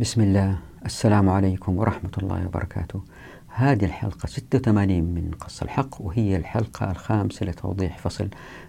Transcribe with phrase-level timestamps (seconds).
[0.00, 0.58] بسم الله.
[0.86, 3.02] السلام عليكم ورحمة الله وبركاته.
[3.48, 8.28] هذه الحلقة 86 من قص الحق وهي الحلقة الخامسة لتوضيح فصل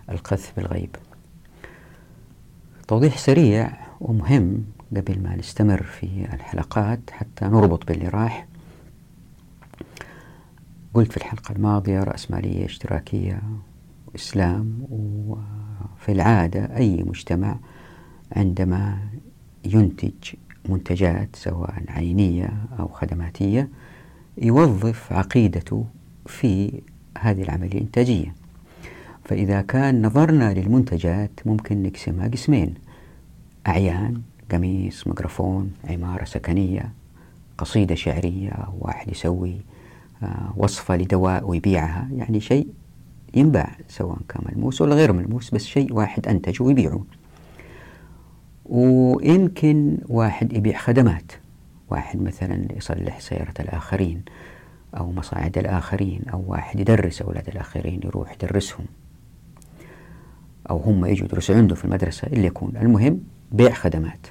[0.10, 0.96] القذف بالغيب.
[2.88, 4.66] توضيح سريع ومهم
[4.96, 8.48] قبل ما نستمر في الحلقات حتى نربط باللي راح
[10.94, 13.42] قلت في الحلقة الماضية رأسمالية اشتراكية
[14.08, 17.58] وإسلام وفي العادة أي مجتمع
[18.32, 19.00] عندما
[19.66, 20.36] ينتج
[20.70, 23.70] منتجات سواء عينية أو خدماتية
[24.42, 25.86] يوظف عقيدته
[26.26, 26.82] في
[27.18, 28.36] هذه العملية الإنتاجية.
[29.24, 32.74] فإذا كان نظرنا للمنتجات ممكن نقسمها قسمين
[33.68, 36.92] أعيان قميص ميكروفون عمارة سكنية
[37.58, 39.58] قصيدة شعرية واحد يسوي
[40.24, 42.10] آه، وصفة لدواء ويبيعها.
[42.12, 42.68] يعني شيء
[43.36, 47.04] ينباع سواء كان ملموس ولا غير ملموس بس شيء واحد أنتجه ويبيعه.
[48.66, 51.32] ويمكن واحد يبيع خدمات.
[51.90, 54.22] واحد مثلا يصلح سيارة الآخرين
[54.98, 58.86] أو مصاعد الآخرين أو واحد يدرس أولاد الآخرين يروح يدرسهم.
[60.70, 64.28] أو هم يجوا يدرسوا عنده في المدرسة اللي يكون المهم بيع خدمات.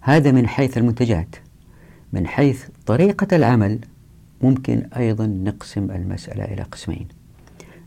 [0.00, 1.36] هذا من حيث المنتجات.
[2.12, 3.78] من حيث طريقة العمل
[4.42, 7.08] ممكن أيضا نقسم المسألة إلى قسمين.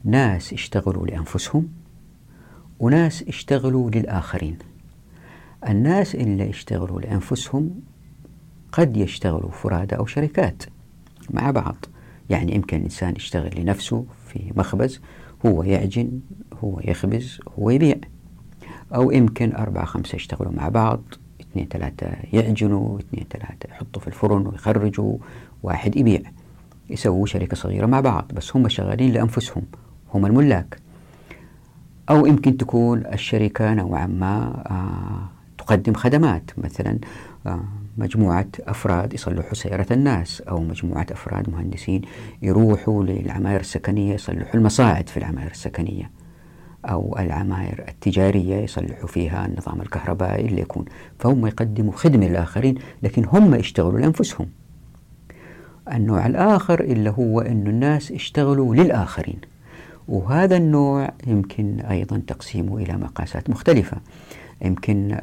[0.03, 1.67] ناس اشتغلوا لأنفسهم
[2.79, 4.57] وناس اشتغلوا للآخرين.
[5.67, 7.71] الناس اللي يشتغلوا لأنفسهم
[8.71, 10.63] قد يشتغلوا فرادى أو شركات
[11.29, 11.75] مع بعض.
[12.29, 15.01] يعني يمكن الإنسان يشتغل لنفسه في مخبز
[15.45, 16.19] هو يعجن
[16.63, 17.95] هو يخبز هو يبيع.
[18.95, 21.01] أو يمكن أربعة خمسة يشتغلوا مع بعض
[21.41, 25.17] اثنين ثلاثة يعجنوا اثنين ثلاثة يحطوا في الفرن ويخرجوا
[25.63, 26.21] واحد يبيع.
[26.89, 29.63] يسووا شركة صغيرة مع بعض بس هم شغالين لأنفسهم
[30.13, 30.79] هم الملاك.
[32.09, 35.40] أو يمكن تكون الشركة نوعا ما آه
[35.71, 36.97] تقدم خدمات مثلا
[37.47, 37.63] آه،
[37.97, 42.01] مجموعة أفراد يصلحوا سيارة الناس أو مجموعة أفراد مهندسين
[42.41, 46.11] يروحوا للعماير السكنية يصلحوا المصاعد في العماير السكنية
[46.85, 50.85] أو العماير التجارية يصلحوا فيها النظام الكهربائي اللي يكون.
[51.19, 54.49] فهم يقدموا خدمة للآخرين لكن هم يشتغلوا لأنفسهم.
[55.93, 59.39] النوع الآخر اللي هو أن الناس يشتغلوا للآخرين.
[60.07, 63.97] وهذا النوع يمكن أيضا تقسيمه إلى مقاسات مختلفة.
[64.61, 65.17] يمكن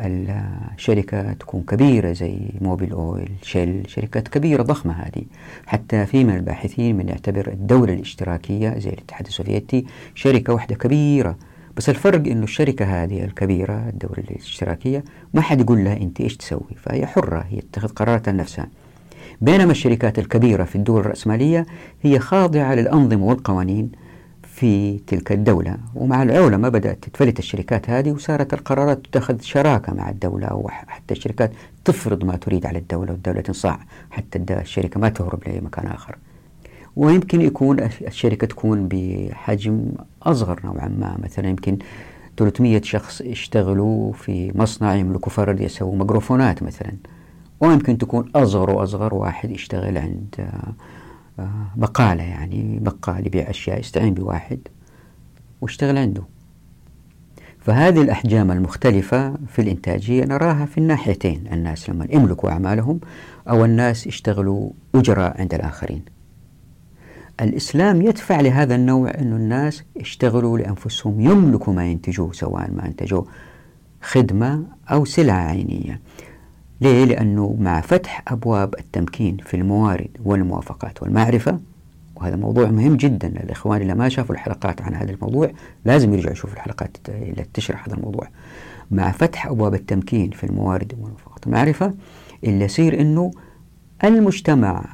[0.74, 5.24] الشركة تكون كبيرة زي موبيل أويل شيل شركات كبيرة ضخمة هذه.
[5.66, 9.84] حتى في من الباحثين من يعتبر الدولة الاشتراكية زي الاتحاد السوفيتي
[10.14, 11.36] شركة واحدة كبيرة.
[11.76, 15.04] بس الفرق إنه الشركة هذه الكبيرة الدولة الاشتراكية
[15.34, 18.68] ما حد يقول لها أنت إيش تسوي فهي حرة هي تتخذ قرارات لنفسها.
[19.40, 21.66] بينما الشركات الكبيرة في الدول الرأسمالية
[22.02, 23.90] هي خاضعة للأنظمة والقوانين.
[24.58, 25.76] في تلك الدولة.
[25.94, 31.52] ومع العولمة بدأت تتفلت الشركات هذه وصارت القرارات تتخذ شراكة مع الدولة وحتى الشركات
[31.84, 33.80] تفرض ما تريد على الدولة والدولة تنصاع
[34.10, 36.18] حتى الشركة ما تهرب لأي مكان آخر.
[36.96, 39.92] ويمكن يكون الشركة تكون بحجم
[40.22, 41.16] أصغر نوعا ما.
[41.22, 41.78] مثلا يمكن
[42.36, 46.92] 300 شخص يشتغلوا في مصنع يملكوا فرد يسووا ميكروفونات مثلا.
[47.60, 50.48] ويمكن تكون أصغر وأصغر واحد يشتغل عند
[51.76, 54.58] بقالة يعني بقال يبيع أشياء يستعين بواحد
[55.60, 56.22] واشتغل عنده.
[57.58, 63.00] فهذه الأحجام المختلفة في الإنتاجية نراها في الناحيتين الناس لما يملكوا أعمالهم
[63.48, 66.02] أو الناس يشتغلوا أجراء عند الآخرين.
[67.40, 73.26] الإسلام يدفع لهذا النوع أن الناس يشتغلوا لأنفسهم يملكوا ما ينتجوه سواء ما أنتجوه
[74.02, 76.00] خدمة أو سلعة عينية.
[76.80, 81.58] ليه؟ لأنه مع فتح أبواب التمكين في الموارد والموافقات والمعرفة
[82.16, 85.50] وهذا موضوع مهم جدا للإخوان اللي ما شافوا الحلقات عن هذا الموضوع
[85.84, 88.28] لازم يرجعوا يشوفوا الحلقات اللي تشرح هذا الموضوع
[88.90, 91.94] مع فتح أبواب التمكين في الموارد والموافقات والمعرفة
[92.44, 93.30] اللي يصير أنه
[94.04, 94.84] المجتمع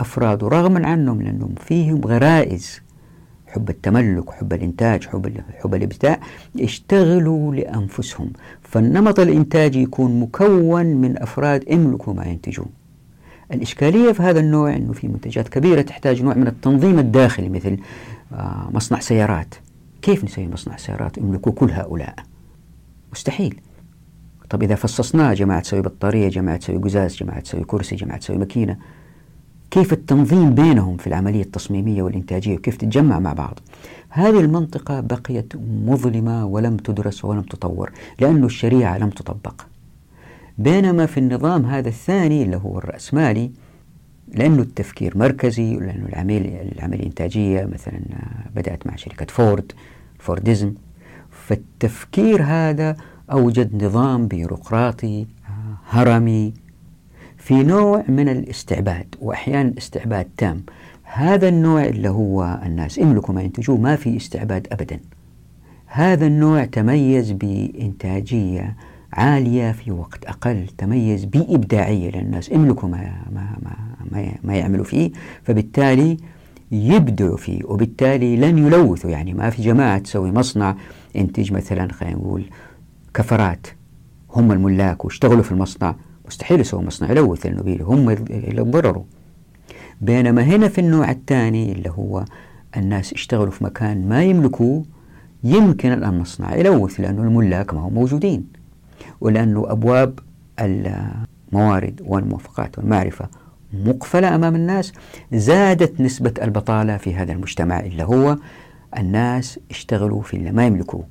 [0.00, 2.80] أفراده رغما عنهم لأنهم فيهم غرائز
[3.46, 6.20] حب التملك حب الإنتاج حب, حب الإبداع
[6.54, 8.32] يشتغلوا لأنفسهم.
[8.62, 12.66] فالنمط الإنتاجي يكون مكون من أفراد يملكوا ما ينتجون.
[13.52, 17.76] الإشكالية في هذا النوع أنه في منتجات كبيرة تحتاج نوع من التنظيم الداخلي مثل
[18.32, 19.54] آه، مصنع سيارات.
[20.02, 22.14] كيف نسوي مصنع سيارات يملكوا كل هؤلاء؟
[23.12, 23.60] مستحيل.
[24.50, 28.76] طب إذا فصصناه جماعة تسوي بطارية جماعة تسوي قزاز جماعة تسوي كرسي جماعة تسوي ماكينة.
[29.70, 33.58] كيف التنظيم بينهم في العملية التصميمية والإنتاجية وكيف تتجمع مع بعض.
[34.08, 35.52] هذه المنطقة بقيت
[35.86, 39.62] مظلمة ولم تدرس ولم تطور لأن الشريعة لم تطبق.
[40.58, 43.50] بينما في النظام هذا الثاني اللي هو الرأسمالي
[44.34, 48.00] لأنه التفكير مركزي ولأنه العملية العملية الإنتاجية مثلا
[48.56, 49.72] بدأت مع شركة فورد
[50.18, 50.74] فورديزم.
[51.30, 52.96] فالتفكير هذا
[53.32, 55.26] أوجد نظام بيروقراطي
[55.90, 56.54] هرمي
[57.46, 60.62] في نوع من الاستعباد وأحيانا استعباد تام.
[61.02, 65.00] هذا النوع اللي هو الناس يملكوا ما ينتجوه ما في استعباد أبدا.
[65.86, 68.76] هذا النوع تميز بإنتاجية
[69.12, 73.56] عالية في وقت أقل تميز بإبداعية لأن الناس يملكوا ما, ما,
[74.12, 75.10] ما, ما يعملوا فيه
[75.44, 76.16] فبالتالي
[76.72, 79.10] يبدعوا فيه وبالتالي لن يلوثوا.
[79.10, 80.76] يعني ما في جماعة تسوي مصنع
[81.14, 82.44] ينتج مثلا خلينا نقول
[83.14, 83.66] كفرات
[84.30, 85.94] هم الملاك واشتغلوا في المصنع.
[86.28, 87.10] مستحيل يسووا مصنع.
[87.10, 89.04] يلوث لأنه هم اللي ضرروا
[90.00, 92.24] بينما هنا في النوع الثاني اللي هو
[92.76, 94.84] الناس اشتغلوا في مكان ما يملكوه
[95.44, 98.46] يمكن المصنع يلوث لأنه الملاك ما هم موجودين.
[99.20, 100.18] ولأنه أبواب
[100.60, 103.28] الموارد والموافقات والمعرفة
[103.72, 104.92] مقفلة أمام الناس.
[105.32, 108.36] زادت نسبة البطالة في هذا المجتمع اللي هو
[108.98, 111.04] الناس اشتغلوا في اللي ما يملكوه.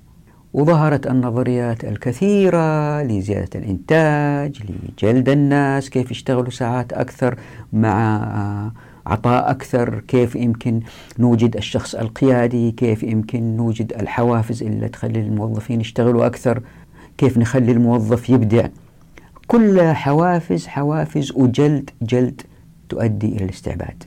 [0.56, 7.40] وظهرت النظريات الكثيرة لزيادة الإنتاج لجلد الناس كيف يشتغلوا ساعات أكثر
[7.74, 8.72] مع
[9.06, 10.82] عطاء أكثر كيف يمكن
[11.20, 16.62] نوجد الشخص القيادي كيف يمكن نوجد الحوافز اللي تخلي الموظفين يشتغلوا أكثر
[17.18, 18.68] كيف نخلي الموظف يبدع.
[19.48, 22.42] كل حوافز حوافز وجلد جلد
[22.90, 24.04] تؤدي إلى الاستعباد.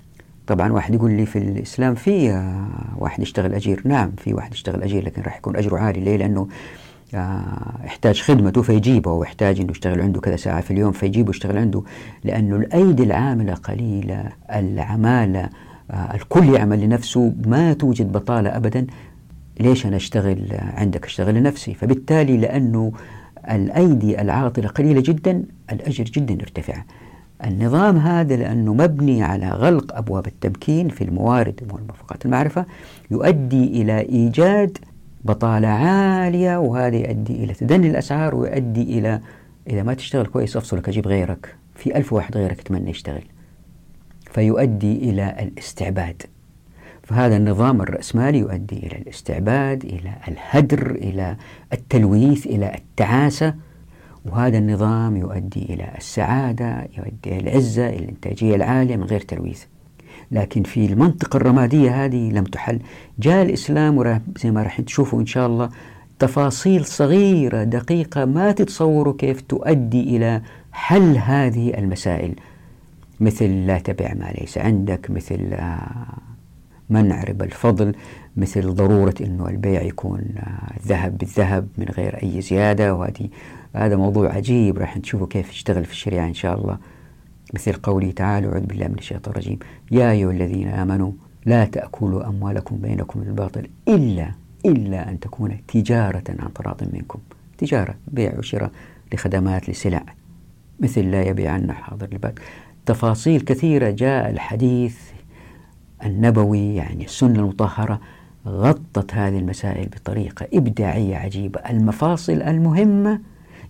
[0.48, 2.68] طبعا واحد يقول لي في الإسلام في آه،
[2.98, 3.82] واحد يشتغل أجير.
[3.84, 6.00] نعم في واحد يشتغل أجير لكن راح يكون أجره عالي.
[6.00, 6.48] ليه؟ لأنه
[7.14, 11.82] آه، يحتاج خدمته فيجيبه ويحتاج إنه يشتغل عنده كذا ساعة في اليوم فيجيبه يشتغل عنده.
[12.24, 15.48] لأنه الأيدي العاملة قليلة العمالة
[15.90, 17.32] آه، الكل يعمل لنفسه.
[17.46, 18.86] ما توجد بطالة ابدا.
[19.60, 21.74] ليش أنا أشتغل عندك؟ أشتغل لنفسي.
[21.74, 22.92] فبالتالي لأنه
[23.50, 25.42] الأيدي العاطلة قليلة جدا
[25.72, 26.82] الأجر جدا يرتفع.
[27.44, 32.66] النظام هذا لأنه مبني على غلق أبواب التمكين في الموارد والمرفقات المعرفة
[33.10, 34.78] يؤدي إلى إيجاد
[35.24, 39.20] بطالة عالية وهذا يؤدي إلى تدني الأسعار ويؤدي إلى
[39.70, 41.56] إذا ما تشتغل كويس أفصلك أجيب غيرك.
[41.74, 43.22] في ألف واحد غيرك يتمنى يشتغل.
[44.30, 46.22] فيؤدي إلى الاستعباد.
[47.02, 51.36] فهذا النظام الرأسمالي يؤدي إلى الاستعباد إلى الهدر إلى
[51.72, 53.54] التلويث إلى التعاسة.
[54.28, 59.64] وهذا النظام يؤدي إلى السعادة يؤدي إلى العزة إلى الإنتاجية العالية من غير تلويث.
[60.30, 62.80] لكن في المنطقة الرمادية هذه لم تحل.
[63.18, 65.70] جاء الإسلام زي ما راح تشوفوا إن شاء الله
[66.18, 70.42] تفاصيل صغيرة دقيقة ما تتصوروا كيف تؤدي إلى
[70.72, 72.34] حل هذه المسائل.
[73.20, 76.18] مثل لا تبع ما ليس عندك مثل آه،
[76.90, 77.94] منع ربا الفضل
[78.36, 82.94] مثل ضرورة أنه البيع يكون آه، الذهب بالذهب من غير أي زيادة.
[82.94, 83.28] وهذه
[83.76, 86.78] هذا موضوع عجيب راح نشوفه كيف يشتغل في الشريعة إن شاء الله.
[87.54, 89.58] مثل قوله تعالى أعوذ بالله من الشيطان الرجيم.
[89.90, 91.12] يا أيها الذين آمنوا
[91.46, 94.32] لا تأكلوا أموالكم بينكم بالباطل إلا
[94.66, 97.18] إلا أن تكون تجارة عن تراض منكم.
[97.58, 98.70] تجارة بيع وشراء
[99.12, 100.02] لخدمات لسلع
[100.80, 102.38] مثل لا يبيعن حاضر الباب.
[102.86, 104.98] تفاصيل كثيرة جاء الحديث
[106.04, 108.00] النبوي يعني السنة المطهرة
[108.46, 111.60] غطت هذه المسائل بطريقة إبداعية عجيبة.
[111.60, 113.20] المفاصل المهمة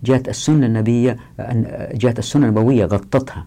[0.05, 1.17] جاءت السنة النبية
[1.95, 3.47] جاءت السنة النبوية غطتها.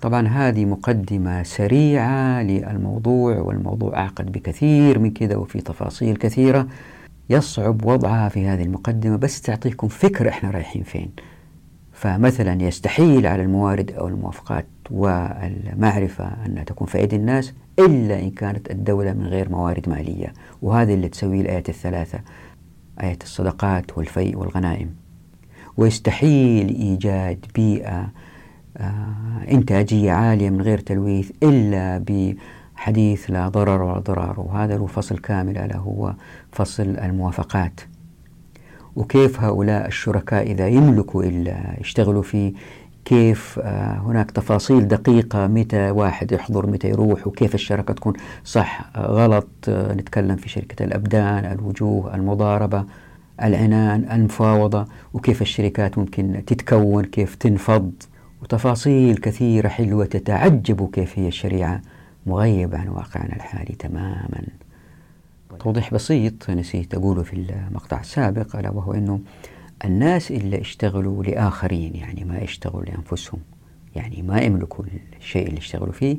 [0.00, 6.66] طبعا هذه مقدمة سريعة للموضوع والموضوع أعقد بكثير من كذا وفي تفاصيل كثيرة
[7.30, 11.10] يصعب وضعها في هذه المقدمة بس تعطيكم فكرة إحنا رايحين فين.
[11.92, 18.70] فمثلا يستحيل على الموارد أو الموافقات والمعرفة أنها تكون في أيدي الناس إلا إن كانت
[18.70, 20.32] الدولة من غير موارد مالية.
[20.62, 22.20] وهذه اللي تسويه الآيات الثلاثة
[23.02, 25.07] آية الصدقات والفيء والغنائم.
[25.78, 28.08] ويستحيل إيجاد بيئة
[28.76, 34.40] آه، إنتاجية عالية من غير تلويث إلا بحديث لا ضرر ولا ضرار.
[34.40, 36.14] وهذا له فصل كامل ألا هو
[36.52, 37.80] فصل الموافقات.
[38.96, 42.52] وكيف هؤلاء الشركاء إذا يملكوا إلا يشتغلوا فيه؟
[43.04, 48.12] كيف آه، هناك تفاصيل دقيقة متى واحد يحضر متى يروح؟ وكيف الشركة تكون؟
[48.44, 52.84] صح غلط آه، نتكلم في شركة الأبدان الوجوه المضاربة.
[53.42, 57.92] العنان المفاوضة وكيف الشركات ممكن تتكون كيف تنفض؟
[58.42, 61.82] وتفاصيل كثيرة حلوة تتعجب كيف هي الشريعة
[62.26, 64.42] مغيبة عن واقعنا الحالي تماما.
[65.60, 69.20] توضيح بسيط نسيت أقوله في المقطع السابق ألا وهو أنه
[69.84, 73.40] الناس اللي اشتغلوا لآخرين يعني ما اشتغلوا لأنفسهم
[73.96, 74.84] يعني ما يملكوا
[75.20, 76.16] الشيء اللي اشتغلوا فيه.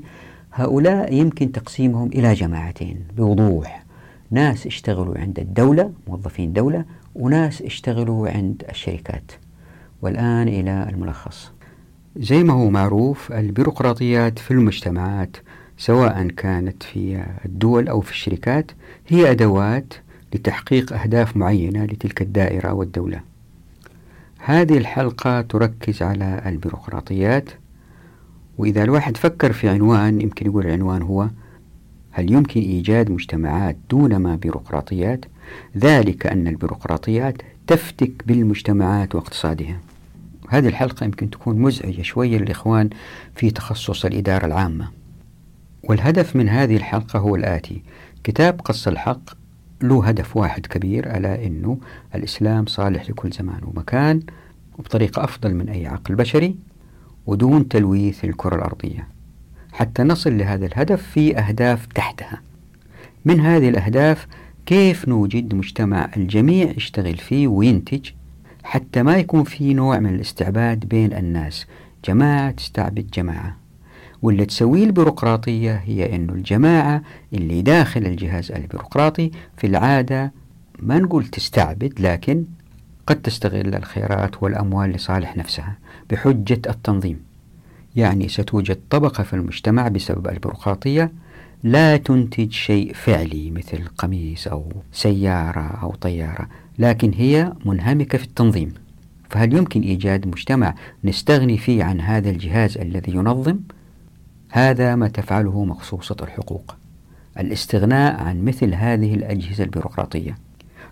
[0.54, 3.84] هؤلاء يمكن تقسيمهم إلى جماعتين بوضوح.
[4.32, 6.86] ناس اشتغلوا عند الدولة موظفين دولة
[7.16, 9.32] وناس اشتغلوا عند الشركات
[10.01, 11.51] والآن إلى الملخص
[12.16, 15.38] زي ما هو معروف البيروقراطيات في المجتمعات
[15.78, 18.72] سواء كانت في الدول أو في الشركات
[19.08, 19.94] هي أدوات
[20.34, 23.22] لتحقيق أهداف معينة لتلك الدائرة والدولة.
[24.38, 27.50] هذه الحلقة تركز على البيروقراطيات
[28.58, 31.30] وإذا الواحد فكر في عنوان يمكن يقول العنوان هو
[32.12, 35.25] هل يمكن إيجاد مجتمعات دون ما بيروقراطيات؟
[35.77, 37.38] ذلك أن البيروقراطيات
[37.68, 39.79] تفتك بالمجتمعات واقتصادها.
[40.50, 42.89] هذه الحلقة يمكن تكون مزعجة شوية للإخوان
[43.36, 44.88] في تخصص الإدارة العامة.
[45.84, 47.82] والهدف من هذه الحلقة هو الآتي
[48.24, 49.22] كتاب قص الحق
[49.82, 51.77] له هدف واحد كبير ألا أنه
[52.15, 54.22] الإسلام صالح لكل زمان ومكان
[54.79, 56.56] وبطريقة أفضل من أي عقل بشري
[57.25, 59.08] ودون تلويث الكرة الأرضية.
[59.72, 62.41] حتى نصل لهذا الهدف في أهداف تحتها.
[63.25, 64.27] من هذه الأهداف
[64.70, 68.10] كيف نوجد مجتمع الجميع يشتغل فيه وينتج
[68.64, 71.66] حتى ما يكون في نوع من الاستعباد بين الناس؟
[72.06, 73.58] جماعة تستعبد جماعة.
[74.22, 77.02] واللي تسويه البيروقراطية هي أنه الجماعة
[77.34, 80.34] اللي داخل الجهاز البيروقراطي في العادة
[80.80, 82.46] ما نقول تستعبد لكن
[83.08, 85.78] قد تستغل الخيرات والأموال لصالح نفسها
[86.10, 87.20] بحجة التنظيم.
[87.96, 91.12] يعني ستوجد طبقة في المجتمع بسبب البيروقراطية
[91.63, 96.48] لا تنتج شيء فعلي مثل قميص أو سيارة أو طيارة
[96.80, 98.74] لكن هي منهمكة في التنظيم.
[99.30, 103.60] فهل يمكن إيجاد مجتمع نستغني فيه عن هذا الجهاز الذي ينظم؟
[104.50, 106.75] هذا ما تفعله مخصوصة الحقوق.
[107.39, 110.38] الاستغناء عن مثل هذه الأجهزة البيروقراطية.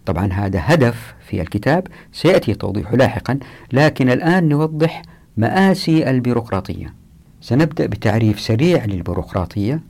[0.05, 3.39] طبعا هذا هدف في الكتاب سيأتي توضيحه لاحقا
[3.73, 5.01] لكن الآن نوضح
[5.37, 6.93] مآسي البيروقراطية.
[7.41, 9.81] سنبدأ بتعريف سريع للبيروقراطية.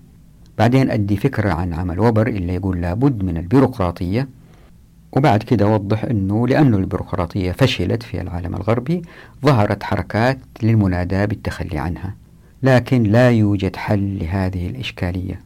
[0.57, 4.27] بعدين أدي فكرة عن عمل وبر اللي يقول لابد من البيروقراطية.
[5.11, 9.01] وبعد كده أوضح أنه لأن البيروقراطية فشلت في العالم الغربي
[9.45, 12.15] ظهرت حركات للمناداة بالتخلي عنها
[12.63, 15.41] لكن لا يوجد حل لهذه الإشكالية.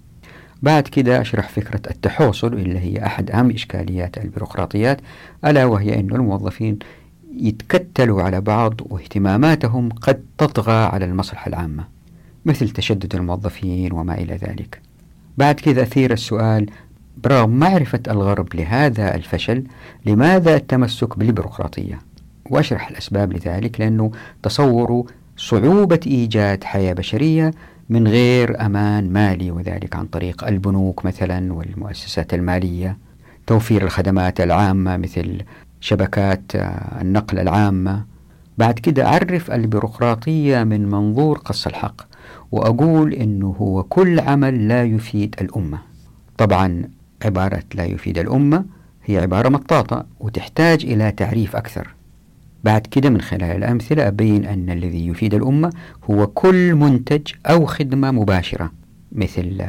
[0.62, 5.02] بعد كده أشرح فكرة التحوصل اللي هي أحد أهم إشكاليات البيروقراطيات
[5.46, 6.80] ألا وهي أن الموظفين
[7.38, 11.88] يتكتلوا على بعض واهتماماتهم قد تطغى على المصلحة العامة
[12.46, 14.82] مثل تشدد الموظفين وما إلى ذلك.
[15.38, 16.70] بعد كذا أثير السؤال
[17.24, 19.64] برغم معرفة الغرب لهذا الفشل
[20.06, 22.00] لماذا التمسك بالبيروقراطية؟
[22.50, 24.12] وأشرح الأسباب لذلك لأنه
[24.44, 25.04] تصوروا
[25.38, 27.52] صعوبة إيجاد حياة بشرية
[27.90, 32.98] من غير أمان مالي وذلك عن طريق البنوك مثلا والمؤسسات المالية
[33.48, 35.42] توفير الخدمات العامة مثل
[35.82, 36.42] شبكات
[37.02, 38.06] النقل العامة.
[38.58, 42.11] بعد كده أعرف البيروقراطية من منظور قص الحق.
[42.52, 45.80] وأقول أنه هو كل عمل لا يفيد الأمة.
[46.38, 46.84] طبعا
[47.26, 48.66] عبارة لا يفيد الأمة
[49.06, 51.88] هي عبارة مطاطة وتحتاج إلى تعريف أكثر.
[52.64, 55.70] بعد كده من خلال الأمثلة أبين أن الذي يفيد الأمة
[56.12, 58.72] هو كل منتج أو خدمة مباشرة
[59.12, 59.64] مثل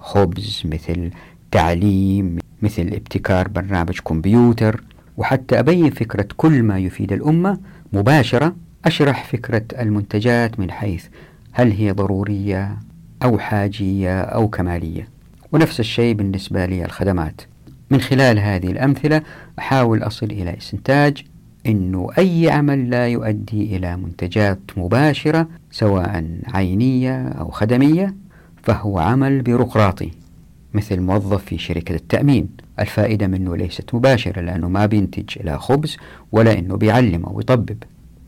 [0.00, 1.10] خبز مثل
[1.50, 4.82] تعليم مثل ابتكار برنامج كمبيوتر.
[5.16, 7.58] وحتى أبين فكرة كل ما يفيد الأمة
[7.92, 11.06] مباشرة أشرح فكرة المنتجات من حيث
[11.58, 12.78] هل هي ضرورية
[13.22, 15.08] أو حاجية أو كمالية؟
[15.52, 17.40] ونفس الشيء بالنسبة للخدمات
[17.90, 19.22] من خلال هذه الأمثلة
[19.58, 21.24] أحاول أصل إلى استنتاج
[21.66, 28.14] أنه أي عمل لا يؤدي إلى منتجات مباشرة سواء عينية أو خدمية
[28.62, 30.10] فهو عمل بيروقراطي
[30.74, 32.48] مثل موظف في شركة التأمين.
[32.80, 35.96] الفائدة منه ليست مباشرة لأنه ما بينتج لا خبز
[36.32, 37.76] ولا أنه بيعلم أو يطبب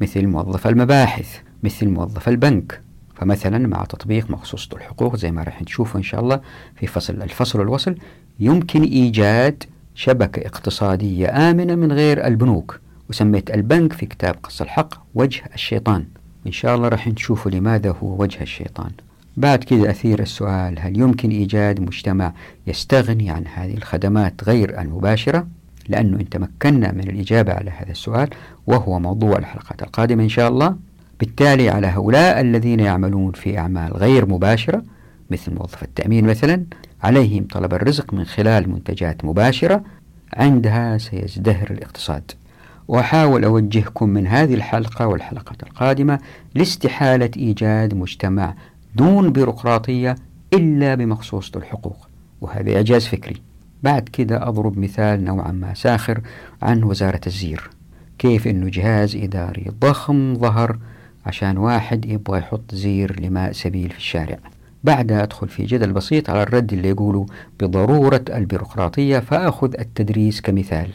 [0.00, 2.89] مثل موظف المباحث مثل موظف البنك.
[3.20, 6.40] فمثلا مع تطبيق مخصوص الحقوق زي ما راح نشوفه إن شاء الله
[6.76, 7.94] في فصل الفصل والوصل
[8.40, 15.42] يمكن إيجاد شبكة اقتصادية آمنة من غير البنوك وسميت البنك في كتاب قص الحق وجه
[15.54, 16.04] الشيطان.
[16.46, 18.90] إن شاء الله راح نشوف لماذا هو وجه الشيطان.
[19.36, 22.32] بعد كده أثير السؤال هل يمكن إيجاد مجتمع
[22.66, 25.46] يستغني عن هذه الخدمات غير المباشرة؟
[25.88, 28.28] لأنه إن تمكنا من الإجابة على هذا السؤال
[28.66, 30.76] وهو موضوع الحلقات القادمة إن شاء الله.
[31.20, 34.82] بالتالي على هؤلاء الذين يعملون في أعمال غير مباشرة
[35.30, 36.64] مثل موظف التأمين مثلا
[37.02, 39.82] عليهم طلب الرزق من خلال منتجات مباشرة
[40.32, 42.30] عندها سيزدهر الاقتصاد.
[42.88, 46.18] وأحاول أوجهكم من هذه الحلقة والحلقات القادمة
[46.54, 48.54] لاستحالة إيجاد مجتمع
[48.94, 50.16] دون بيروقراطية
[50.52, 52.08] إلا بمخصوصة الحقوق.
[52.40, 53.36] وهذا إعجاز فكري.
[53.82, 56.20] بعد كده أضرب مثال نوعا ما ساخر
[56.62, 57.70] عن وزارة الزير.
[58.18, 60.78] كيف أنه جهاز إداري ضخم ظهر
[61.30, 64.38] عشان واحد يبغى يحط زير لماء سبيل في الشارع.
[64.84, 67.26] بعدها أدخل في جدل بسيط على الرد اللي يقولوا
[67.60, 70.88] بضرورة البيروقراطية فأخذ التدريس كمثال.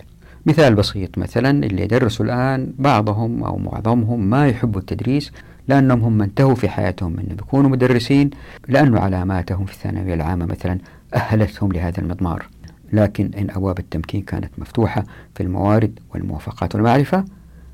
[0.45, 5.31] مثال بسيط مثلا اللي يدرسوا الآن بعضهم أو معظمهم ما يحبوا التدريس
[5.67, 8.29] لأنهم هم انتهوا في حياتهم أن يكونوا مدرسين
[8.67, 10.77] لأن علاماتهم في الثانوية العامة مثلا
[11.13, 12.45] أهلتهم لهذا المضمار.
[12.93, 15.03] لكن إن أبواب التمكين كانت مفتوحة
[15.35, 17.25] في الموارد والموافقات والمعرفة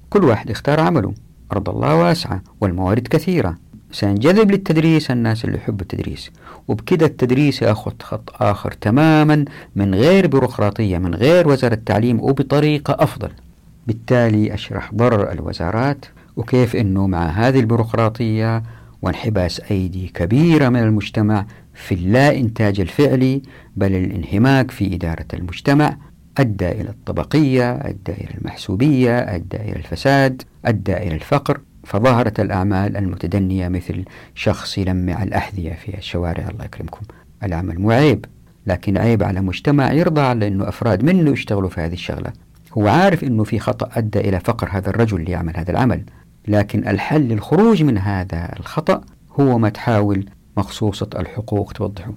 [0.10, 1.13] كل واحد اختار عمله.
[1.51, 3.55] أرض الله واسعة والموارد كثيرة.
[3.91, 6.31] سينجذب للتدريس الناس اللي يحبوا التدريس.
[6.67, 13.29] وبكده التدريس ياخذ خط آخر تماما من غير بيروقراطية من غير وزارة التعليم وبطريقة أفضل.
[13.88, 16.05] بالتالي أشرح ضرر الوزارات
[16.36, 18.63] وكيف أنه مع هذه البيروقراطية
[19.01, 23.41] وانحباس أيدي كبيرة من المجتمع في اللا إنتاج الفعلي
[23.75, 25.98] بل الانهماك في إدارة المجتمع
[26.38, 33.68] أدى إلى الطبقية أدى إلى المحسوبية أدى إلى الفساد أدى إلى الفقر فظهرت الأعمال المتدنية
[33.68, 36.50] مثل شخص يلمع الأحذية في الشوارع.
[36.50, 37.02] الله يكرمكم.
[37.44, 38.26] العمل مو عيب
[38.68, 42.34] لكن عيب على مجتمع يرضى على أنه أفراد منه يشتغلوا في هذه الشغلة.
[42.78, 46.04] هو عارف أنه في خطأ أدى إلى فقر هذا الرجل اللي يعمل هذا العمل
[46.48, 49.02] لكن الحل للخروج من هذا الخطأ
[49.40, 50.26] هو ما تحاول
[50.58, 52.14] مخصوصة الحقوق توضحه.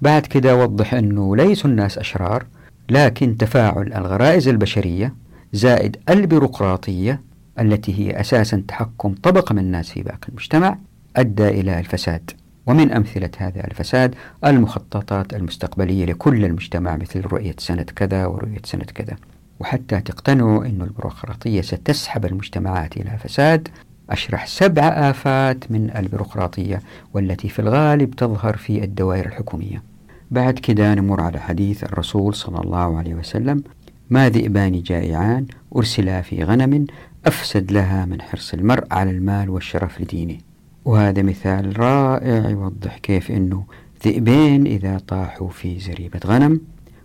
[0.00, 2.46] بعد كده وضح أنه ليسوا الناس أشرار
[2.90, 5.14] لكن تفاعل الغرائز البشرية
[5.52, 7.20] زائد البيروقراطية
[7.60, 10.78] التي هي أساسا تحكم طبقة من الناس في باقي المجتمع
[11.16, 12.30] أدى إلى الفساد.
[12.66, 19.16] ومن أمثلة هذا الفساد المخططات المستقبلية لكل المجتمع مثل رؤية سنة كذا ورؤية سنة كذا.
[19.60, 23.68] وحتى تقتنعوا أن البيروقراطية ستسحب المجتمعات إلى فساد
[24.10, 26.82] أشرح سبع آفات من البيروقراطية
[27.14, 29.89] والتي في الغالب تظهر في الدوائر الحكومية.
[30.30, 33.62] بعد كده نمر على حديث الرسول صلى الله عليه وسلم
[34.10, 35.46] ما ذئبان جائعان
[35.76, 36.86] أرسلا في غنم
[37.26, 40.38] أفسد لها من حرص المرء على المال والشرف لدينه.
[40.84, 43.64] وهذا مثال رائع يوضح كيف أنه
[44.04, 46.60] ذئبين إذا طاحوا في زريبة غنم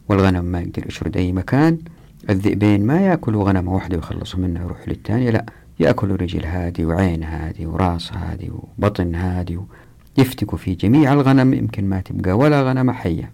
[0.10, 1.78] والغنم ما يقدر يشرد أي مكان
[2.30, 5.46] الذئبين ما يأكلوا غنمة واحدة ويخلصوا منها ويروحوا للثانية لا
[5.80, 9.60] يأكلوا رجل هادي وعين هادي وراس هادي وبطن هادي
[10.18, 13.32] يفتكوا في جميع الغنم يمكن ما تبقى ولا غنمة حية.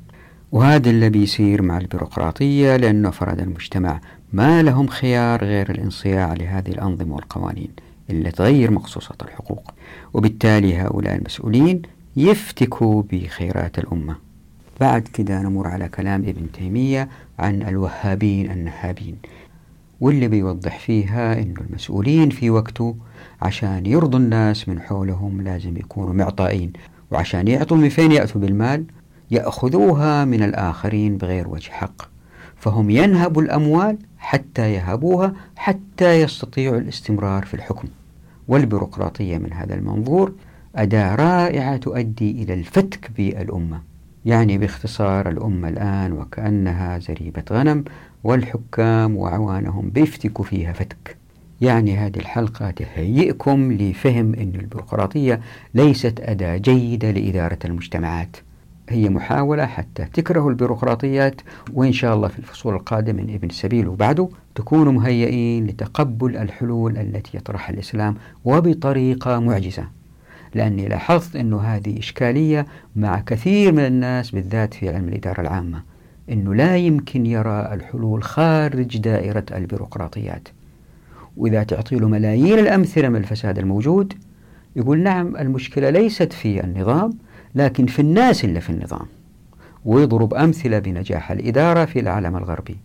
[0.52, 4.02] وهذا اللي بيصير مع البيروقراطية لأنه أفراد المجتمع
[4.34, 7.70] ما لهم خيار غير الانصياع لهذه الأنظمة والقوانين
[8.10, 9.72] اللي تغير مقصوصات الحقوق.
[10.14, 11.82] وبالتالي هؤلاء المسؤولين
[12.16, 14.16] يفتكوا بخيرات الأمة.
[14.80, 19.16] بعد كده نمر على كلام ابن تيمية عن الوهابين النهابين
[20.02, 22.96] واللي بيوضح فيها أن المسؤولين في وقته
[23.42, 26.74] عشان يرضوا الناس من حولهم لازم يكونوا معطائين.
[27.12, 28.86] وعشان يعطوا من فين يأتوا بالمال
[29.32, 32.02] يأخذوها من الآخرين بغير وجه حق.
[32.56, 37.88] فهم ينهبوا الأموال حتى يهبوها حتى يستطيعوا الاستمرار في الحكم.
[38.48, 40.34] والبيروقراطية من هذا المنظور
[40.76, 43.82] أداة رائعة تؤدي إلى الفتك بالأمة.
[44.26, 47.84] يعني باختصار الأمة الآن وكأنها زريبة غنم
[48.24, 51.18] والحكام وعوانهم بيفتكوا فيها فتك.
[51.62, 55.42] يعني هذه الحلقة تهيئكم لفهم أن البيروقراطية
[55.74, 58.38] ليست أداة جيدة لإدارة المجتمعات.
[58.90, 61.42] هي محاولة حتى تكرهوا البيروقراطيات
[61.74, 67.38] وإن شاء الله في الفصول القادمة من ابن السبيل وبعده تكونوا مهيئين لتقبل الحلول التي
[67.38, 69.88] يطرحها الإسلام وبطريقة معجزة.
[70.56, 75.84] لأني لاحظت أن هذه إشكالية مع كثير من الناس بالذات في علم الإدارة العامة
[76.32, 80.48] أنه لا يمكن يرى الحلول خارج دائرة البيروقراطيات.
[81.38, 84.14] وإذا تعطي له ملايين الأمثلة من الفساد الموجود
[84.76, 87.14] يقول نعم المشكلة ليست في النظام
[87.56, 89.06] لكن في الناس اللي في النظام.
[89.86, 92.78] ويضرب أمثلة بنجاح الإدارة في العالم الغربي.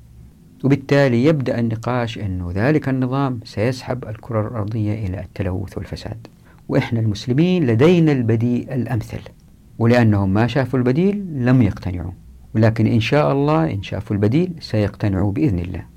[0.64, 6.26] وبالتالي يبدأ النقاش أن ذلك النظام سيسحب الكرة الأرضية إلى التلوث والفساد.
[6.68, 9.20] وإحنا المسلمين لدينا البديل الأمثل.
[9.78, 12.12] ولأنهم ما شافوا البديل لم يقتنعوا.
[12.54, 15.95] ولكن إن شاء الله إن شافوا البديل سيقتنعوا بإذن الله.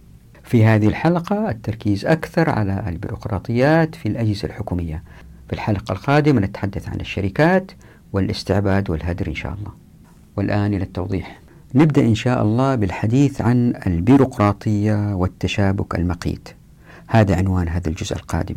[0.49, 5.03] في هذه الحلقة التركيز أكثر على البيروقراطيات في الأجهزة الحكومية.
[5.47, 7.71] في الحلقة القادمة نتحدث عن الشركات
[8.13, 9.71] والاستعباد والهدر إن شاء الله.
[10.37, 11.39] والآن إلى التوضيح.
[11.75, 16.49] نبدأ إن شاء الله بالحديث عن البيروقراطية والتشابك المقيت.
[17.07, 18.55] هذا عنوان هذا الجزء القادم.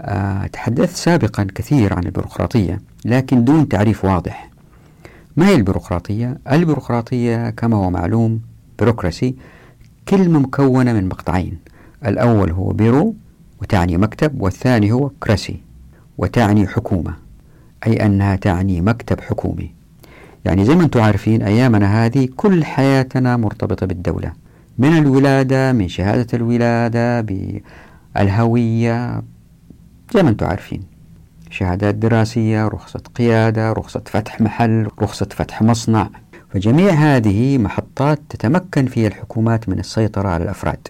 [0.00, 4.50] أه تحدثت سابقا كثير عن البيروقراطية لكن دون تعريف واضح.
[5.36, 8.40] ما هي البيروقراطية؟ البيروقراطية كما هو معلوم
[8.78, 9.34] بيروقراسي
[10.08, 11.58] كلمة مكونة من مقطعين.
[12.06, 13.14] الأول هو بيرو
[13.62, 15.60] وتعني مكتب والثاني هو كراسي
[16.18, 17.14] وتعني حكومة
[17.86, 19.74] أي أنها تعني مكتب حكومي.
[20.44, 24.32] يعني زي ما أنتم عارفين أيامنا هذه كل حياتنا مرتبطة بالدولة.
[24.78, 27.20] من الولادة من شهادة الولادة
[28.14, 29.22] بالهوية
[30.14, 30.82] زي ما أنتم عارفين.
[31.50, 36.08] شهادات دراسية رخصة قيادة رخصة فتح محل رخصة فتح مصنع.
[36.54, 40.88] فجميع هذه محطات تتمكن فيها الحكومات من السيطرة على الأفراد.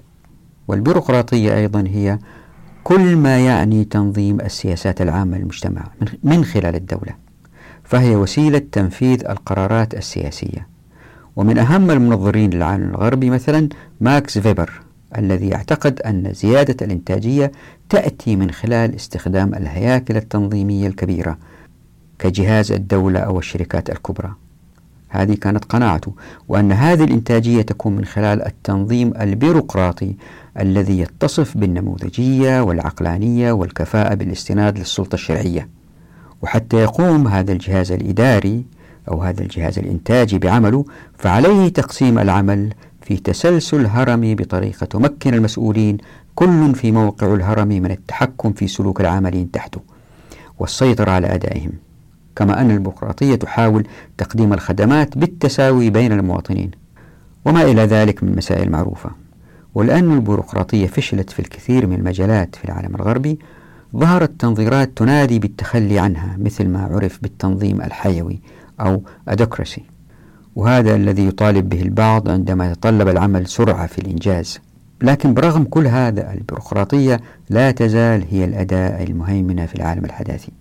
[0.68, 2.18] والبيروقراطية أيضا هي
[2.84, 5.84] كل ما يعني تنظيم السياسات العامة للمجتمع
[6.22, 7.14] من خلال الدولة
[7.84, 10.68] فهي وسيلة تنفيذ القرارات السياسية.
[11.36, 13.68] ومن أهم المنظرين للعالم الغربي مثلا
[14.00, 14.72] ماكس فيبر
[15.18, 17.52] الذي يعتقد أن زيادة الإنتاجية
[17.88, 21.38] تأتي من خلال استخدام الهياكل التنظيمية الكبيرة
[22.18, 24.43] كجهاز الدولة أو الشركات الكبرى.
[25.14, 26.12] هذه كانت قناعته
[26.48, 30.14] وأن هذه الإنتاجية تكون من خلال التنظيم البيروقراطي
[30.60, 35.68] الذي يتصف بالنموذجية والعقلانية والكفاءة بالاستناد للسلطة الشرعية.
[36.42, 38.64] وحتى يقوم هذا الجهاز الإداري
[39.08, 40.84] أو هذا الجهاز الإنتاجي بعمله
[41.18, 42.72] فعليه تقسيم العمل
[43.02, 45.98] في تسلسل هرمي بطريقة تمكن المسؤولين
[46.34, 49.80] كل في موقع الهرم من التحكم في سلوك العاملين تحته
[50.58, 51.72] والسيطرة على أدائهم.
[52.36, 53.86] كما أن البيروقراطية تحاول
[54.18, 56.70] تقديم الخدمات بالتساوي بين المواطنين
[57.44, 59.10] وما إلى ذلك من مسائل معروفة.
[59.74, 63.38] ولأن البيروقراطية فشلت في الكثير من المجالات في العالم الغربي
[63.96, 68.40] ظهرت تنظيرات تنادي بالتخلي عنها مثل ما عرف بالتنظيم الحيوي
[68.80, 69.82] أو أدوكراسي.
[70.56, 74.58] وهذا الذي يطالب به البعض عندما يتطلب العمل سرعة في الإنجاز.
[75.02, 77.20] لكن برغم كل هذا البيروقراطية
[77.50, 80.52] لا تزال هي الأداة المهيمنة في العالم الحداثي.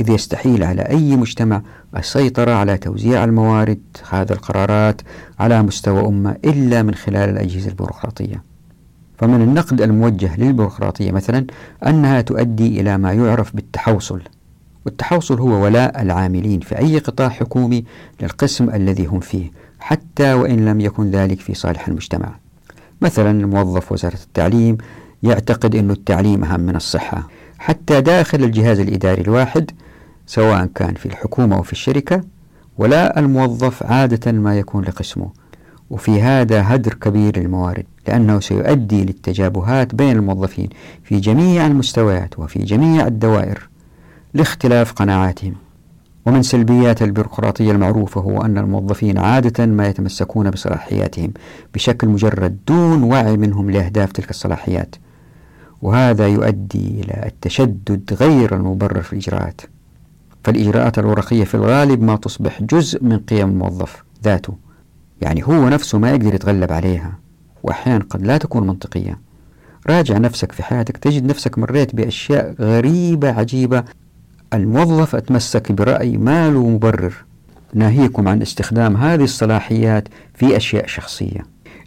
[0.00, 1.62] إذ يستحيل على أي مجتمع
[1.96, 5.02] السيطرة على توزيع الموارد هذا القرارات
[5.38, 8.42] على مستوى أمة إلا من خلال الأجهزة البيروقراطية.
[9.18, 11.46] فمن النقد الموجه للبيروقراطية مثلا
[11.86, 14.20] أنها تؤدي إلى ما يعرف بالتحوصل
[14.86, 17.84] والتحوصل هو ولاء العاملين في أي قطاع حكومي
[18.20, 22.36] للقسم الذي هم فيه حتى وإن لم يكن ذلك في صالح المجتمع.
[23.02, 24.78] مثلا موظف وزارة التعليم
[25.22, 29.70] يعتقد أن التعليم أهم من الصحة حتى داخل الجهاز الإداري الواحد
[30.30, 32.20] سواء كان في الحكومة أو في الشركة
[32.78, 35.30] ولا الموظف عادة ما يكون لقسمه.
[35.90, 40.68] وفي هذا هدر كبير للموارد لأنه سيؤدي للتجابهات بين الموظفين
[41.04, 43.68] في جميع المستويات وفي جميع الدوائر
[44.34, 45.54] لاختلاف قناعاتهم.
[46.26, 51.32] ومن سلبيات البيروقراطية المعروفة هو أن الموظفين عادة ما يتمسكون بصلاحياتهم
[51.74, 54.96] بشكل مجرد دون وعي منهم لأهداف تلك الصلاحيات.
[55.82, 59.60] وهذا يؤدي إلى التشدد غير المبرر في الإجراءات.
[60.44, 64.54] فالإجراءات الورقية في الغالب ما تصبح جزء من قيم الموظف ذاته.
[65.20, 67.18] يعني هو نفسه ما يقدر يتغلب عليها
[67.62, 69.18] وأحيانا قد لا تكون منطقية.
[69.86, 73.84] راجع نفسك في حياتك تجد نفسك مريت بأشياء غريبة عجيبة.
[74.54, 77.14] الموظف أتمسك برأي ما له مبرر
[77.74, 81.40] ناهيكم عن استخدام هذه الصلاحيات في أشياء شخصية.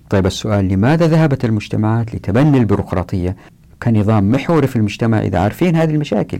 [0.10, 3.36] طيب السؤال لماذا ذهبت المجتمعات لتبني البيروقراطية؟
[3.84, 6.40] كنظام محوري في المجتمع إذا عارفين هذه المشاكل.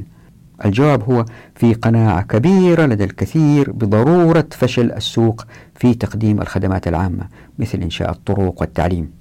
[0.66, 5.46] الجواب هو في قناعة كبيرة لدى الكثير بضرورة فشل السوق
[5.76, 7.28] في تقديم الخدمات العامة
[7.60, 9.12] مثل إنشاء الطرق والتعليم.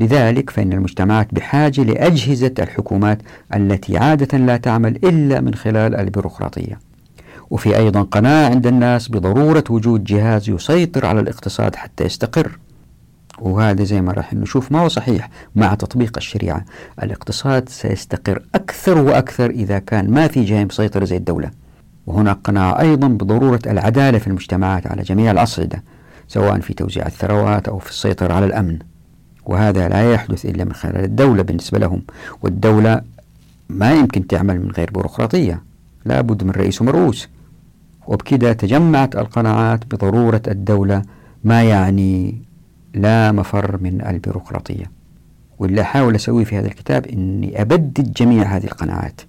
[0.00, 3.18] لذلك فإن المجتمعات بحاجة لأجهزة الحكومات
[3.54, 6.78] التي عادة لا تعمل إلا من خلال البيروقراطية.
[7.50, 12.58] وفي أيضا قناعة عند الناس بضرورة وجود جهاز يسيطر على الاقتصاد حتى يستقر.
[13.40, 16.64] وهذا زي ما راح نشوف ما هو صحيح مع تطبيق الشريعة.
[17.02, 21.50] الاقتصاد سيستقر أكثر وأكثر إذا كان ما في جهة مسيطرة زي الدولة.
[22.06, 25.82] وهناك قناعة أيضا بضرورة العدالة في المجتمعات على جميع الأصعدة
[26.28, 28.78] سواء في توزيع الثروات أو في السيطرة على الأمن.
[29.46, 32.02] وهذا لا يحدث إلا من خلال الدولة بالنسبة لهم.
[32.42, 33.00] والدولة
[33.68, 35.62] ما يمكن تعمل من غير بيروقراطية.
[36.04, 37.28] لا بد من رئيس ومرؤوس.
[38.06, 41.02] وبكذا تجمعت القناعات بضرورة الدولة
[41.44, 42.42] ما يعني
[42.98, 44.90] لا مفر من البيروقراطية.
[45.58, 49.20] واللي أحاول أسويه في هذا الكتاب أني أبدد جميع هذه القناعات.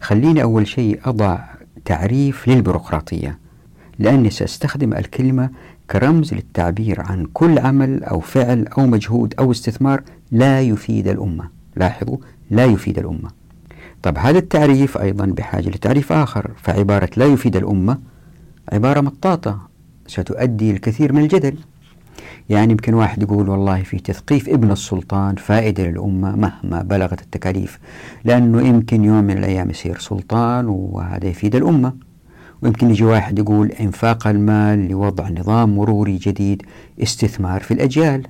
[0.00, 1.38] خليني أول شيء أضع
[1.84, 3.38] تعريف للبيروقراطية
[3.98, 5.50] لأني سأستخدم الكلمة
[5.90, 11.48] كرمز للتعبير عن كل عمل أو فعل أو مجهود أو استثمار لا يفيد الأمة.
[11.76, 12.16] لاحظوا
[12.50, 13.30] لا يفيد الأمة.
[14.02, 17.98] طب هذا التعريف أيضا بحاجة لتعريف آخر فعبارة لا يفيد الأمة
[18.72, 19.60] عبارة مطاطة
[20.06, 21.54] ستؤدي الكثير من الجدل.
[22.50, 27.78] يعني يمكن واحد يقول والله في تثقيف ابن السلطان فائدة للأمة مهما بلغت التكاليف
[28.24, 31.92] لأنه يمكن يوم من الأيام يصير سلطان وهذا يفيد الأمة.
[32.62, 36.62] ويمكن يجي واحد يقول إنفاق المال لوضع نظام مروري جديد
[37.02, 38.26] استثمار في الأجيال.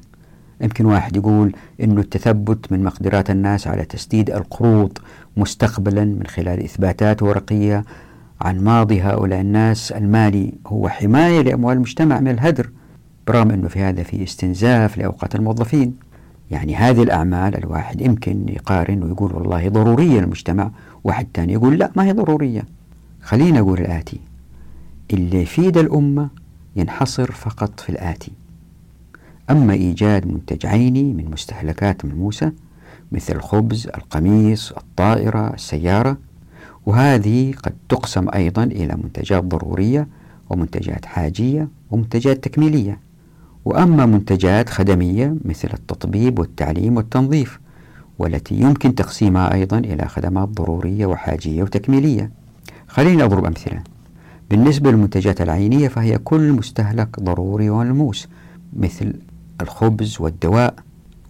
[0.61, 1.53] يمكن واحد يقول
[1.83, 4.99] أنه التثبت من مقدرات الناس على تسديد القروض
[5.37, 7.85] مستقبلا من خلال إثباتات ورقية
[8.41, 9.93] عن ماضي هؤلاء الناس.
[9.93, 12.71] المالي هو حماية لأموال المجتمع من الهدر.
[13.27, 15.95] برغم أنه في هذا في استنزاف لأوقات الموظفين.
[16.51, 20.71] يعني هذه الأعمال الواحد يمكن يقارن ويقول والله ضرورية للمجتمع
[21.05, 22.65] واحد ثاني يقول لا ما هي ضرورية.
[23.23, 24.21] خلينا أقول الآتي.
[25.13, 26.29] اللي يفيد الأمة
[26.77, 28.33] ينحصر فقط في الآتي.
[29.51, 32.53] أما إيجاد منتج عيني من مستهلكات ملموسة
[33.13, 36.17] مثل الخبز، القميص، الطائرة، السيارة
[36.87, 40.09] وهذه قد تقسم أيضا إلى منتجات ضرورية
[40.51, 42.99] ومنتجات حاجية ومنتجات تكميلية.
[43.65, 47.61] وأما منتجات خدمية مثل التطبيب والتعليم والتنظيف
[48.19, 52.31] والتي يمكن تقسيمها أيضا إلى خدمات ضرورية وحاجية وتكميلية.
[52.89, 53.83] خليني أضرب أمثلة.
[54.51, 58.29] بالنسبة للمنتجات العينية فهي كل مستهلك ضروري وملموس
[58.77, 59.15] مثل
[59.61, 60.75] الخبز والدواء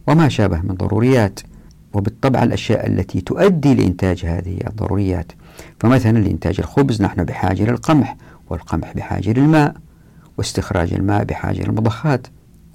[0.07, 1.41] وما شابه من ضروريات.
[1.93, 5.33] وبالطبع الأشياء التي تؤدي لإنتاج هذه الضروريات
[5.81, 8.17] فمثلا لإنتاج الخبز نحن بحاجة للقمح
[8.51, 9.75] والقمح بحاجة للماء.
[10.39, 12.27] واستخراج الماء بحاجة للمضخات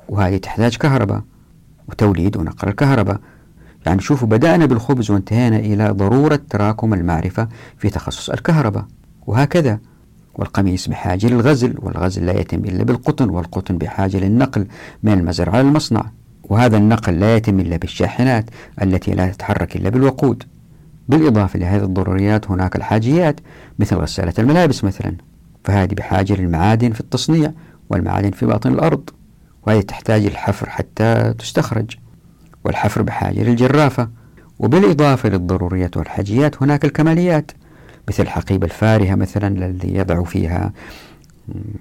[0.09, 1.21] وهذه تحتاج كهرباء
[1.89, 3.19] وتوليد ونقل الكهرباء.
[3.85, 8.85] يعني شوفوا بدأنا بالخبز وانتهينا إلى ضرورة تراكم المعرفة في تخصص الكهرباء
[9.27, 9.79] وهكذا.
[10.35, 14.67] والقميص بحاجة للغزل والغزل لا يتم إلا بالقطن والقطن بحاجة للنقل
[15.03, 16.05] من المزرعة للمصنع
[16.43, 18.45] وهذا النقل لا يتم إلا بالشاحنات
[18.81, 20.43] التي لا تتحرك إلا بالوقود.
[21.09, 23.39] بالإضافة لهذه الضروريات هناك الحاجيات
[23.79, 25.15] مثل غسالة الملابس مثلا.
[25.65, 27.51] فهذه بحاجة للمعادن في التصنيع
[27.89, 29.09] والمعادن في باطن الأرض
[29.67, 31.97] وهي تحتاج الحفر حتى تستخرج
[32.65, 34.09] والحفر بحاجة للجرافة
[34.59, 37.51] وبالإضافة للضروريات والحاجيات هناك الكماليات
[38.07, 40.73] مثل الحقيبة الفارهة مثلا الذي يضع فيها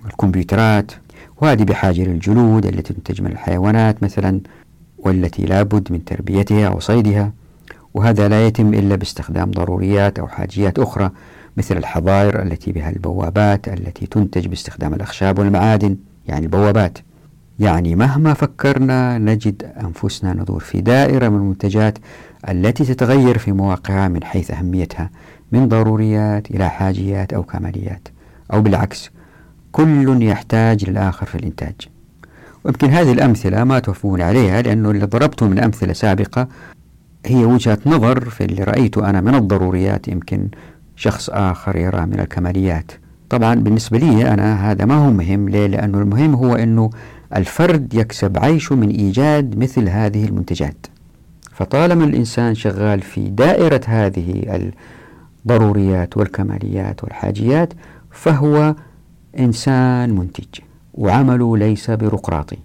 [0.06, 0.92] الكمبيوترات
[1.40, 4.40] وهذه بحاجة للجلود التي تنتج من الحيوانات مثلا
[4.98, 7.32] والتي لابد من تربيتها وصيدها
[7.94, 11.10] وهذا لا يتم إلا باستخدام ضروريات أو حاجيات أخرى
[11.56, 15.96] مثل الحظائر التي بها البوابات التي تنتج باستخدام الأخشاب والمعادن
[16.28, 16.98] يعني البوابات.
[17.58, 21.98] يعني مهما فكرنا نجد أنفسنا ندور في دائرة من المنتجات
[22.48, 25.10] التي تتغير في مواقعها من حيث أهميتها
[25.52, 28.08] من ضروريات إلى حاجيات أو كماليات.
[28.52, 29.10] أو بالعكس
[29.72, 31.74] كل يحتاج للآخر في الإنتاج.
[32.64, 36.48] ويمكن هذه الأمثلة ما توفون عليها لأنه اللي ضربته من أمثلة سابقة
[37.26, 40.48] هي وجهة نظر في اللي رأيته أنا من الضروريات يمكن
[40.96, 42.92] شخص آخر يرى من الكماليات.
[43.30, 45.48] طبعا بالنسبة لي أنا هذا ما هو مهم.
[45.48, 46.90] ليه؟ لأنه المهم هو أنه
[47.36, 50.86] الفرد يكسب عيشه من إيجاد مثل هذه المنتجات.
[51.52, 54.72] فطالما الإنسان شغال في دائرة هذه
[55.46, 57.72] الضروريات والكماليات والحاجيات
[58.10, 58.74] فهو
[59.38, 60.60] إنسان منتج
[60.94, 62.56] وعمله ليس بيروقراطي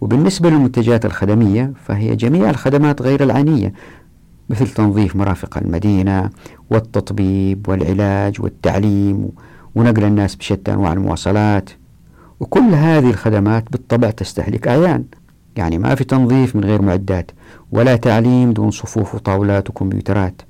[0.00, 3.72] وبالنسبة للمنتجات الخدمية فهي جميع الخدمات غير العينية.
[4.50, 6.30] مثل تنظيف مرافق المدينة
[6.70, 9.28] والتطبيب والعلاج والتعليم
[9.74, 11.70] ونقل الناس بشتى أنواع المواصلات.
[12.40, 15.04] وكل هذه الخدمات بالطبع تستهلك أعيان.
[15.56, 17.30] يعني ما في تنظيف من غير معدات
[17.72, 20.42] ولا تعليم دون صفوف وطاولات وكمبيوترات.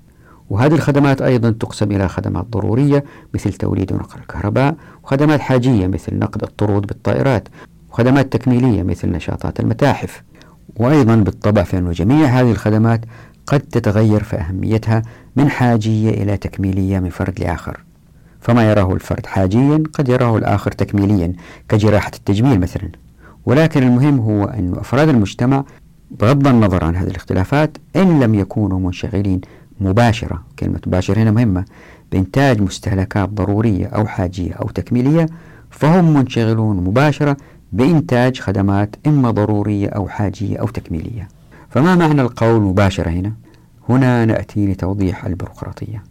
[0.50, 3.04] وهذه الخدمات أيضا تقسم إلى خدمات ضرورية
[3.34, 7.48] مثل توليد ونقل الكهرباء وخدمات حاجية مثل نقد الطرود بالطائرات
[7.90, 10.22] وخدمات تكميلية مثل نشاطات المتاحف.
[10.76, 13.00] وأيضا بالطبع فإن جميع هذه الخدمات
[13.46, 15.02] قد تتغير في أهميتها
[15.36, 17.80] من حاجية إلى تكميلية من فرد لآخر.
[18.40, 21.32] فما يراه الفرد حاجيا قد يراه الآخر تكميليا
[21.68, 22.88] كجراحة التجميل مثلا.
[23.46, 25.64] ولكن المهم هو أن أفراد المجتمع
[26.10, 29.40] بغض النظر عن هذه الاختلافات إن لم يكونوا منشغلين
[29.80, 30.42] مباشرة.
[30.58, 31.64] كلمة مباشرة هنا مهمة.
[32.12, 35.26] بإنتاج مستهلكات ضرورية أو حاجية أو تكميلية
[35.70, 37.36] فهم منشغلون مباشرة
[37.72, 41.28] بإنتاج خدمات إما ضرورية أو حاجية أو تكميلية.
[41.76, 43.32] فما معنى القول مباشرة هنا؟
[43.88, 46.02] هنا نأتي لتوضيح البيروقراطية.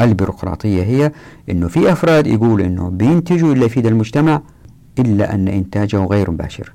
[0.00, 1.12] البيروقراطية هي
[1.50, 4.42] أنه في أفراد يقول أنه بينتجوا إلا يفيد المجتمع
[4.98, 6.72] إلا أن إنتاجه غير مباشر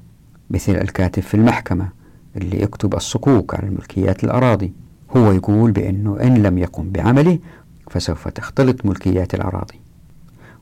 [0.49, 1.89] مثل الكاتب في المحكمة
[2.37, 4.73] اللي يكتب الصكوك على الملكيات الأراضي.
[5.17, 7.39] هو يقول بأنه إن لم يقم بعمله
[7.89, 9.79] فسوف تختلط ملكيات الأراضي.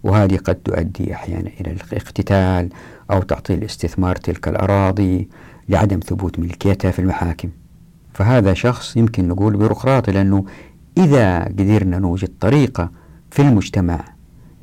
[0.04, 2.70] وهذه قد تؤدي أحيانا إلى الاقتتال
[3.12, 5.30] أو تعطيل استثمار تلك الأراضي
[5.70, 7.50] لعدم ثبوت ملكيتها في المحاكم.
[8.20, 10.46] فهذا شخص يمكن نقول بيروقراطي لأنه
[10.98, 12.92] إذا قدرنا نوجد طريقة
[13.32, 14.06] في المجتمع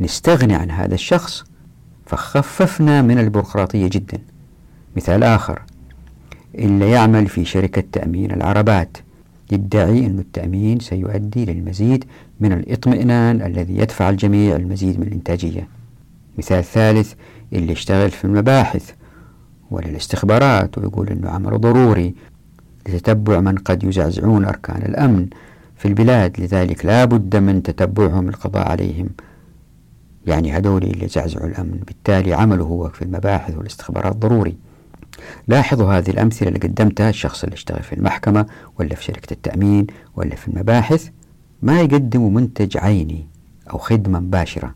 [0.01, 1.45] نستغني عن هذا الشخص
[2.07, 4.19] فخففنا من البيروقراطية جدا.
[4.97, 5.63] مثال آخر
[6.55, 8.97] اللي يعمل في شركة تأمين العربات
[9.53, 12.05] يدعي أن التأمين سيؤدي للمزيد
[12.41, 15.69] من الاطمئنان الذي يدفع الجميع المزيد من الإنتاجية.
[16.39, 17.13] مثال ثالث
[17.53, 18.91] اللي يشتغل في المباحث
[19.71, 22.15] ولا الاستخبارات ويقول أنه عمل ضروري
[22.89, 25.27] لتتبع من قد يزعزعون أركان الأمن
[25.77, 29.09] في البلاد لذلك لا بد من تتبعهم للقضاء عليهم.
[30.27, 34.57] يعني هذول اللي زعزعوا الأمن بالتالي عمله هو في المباحث والاستخبارات ضروري.
[35.49, 38.47] لاحظوا هذه الأمثلة اللي قدمتها الشخص اللي اشتغل في المحكمة
[38.79, 41.09] ولا في شركة التأمين ولا في المباحث.
[41.63, 43.27] ما يقدموا منتج عيني
[43.73, 44.75] أو خدمة مباشرة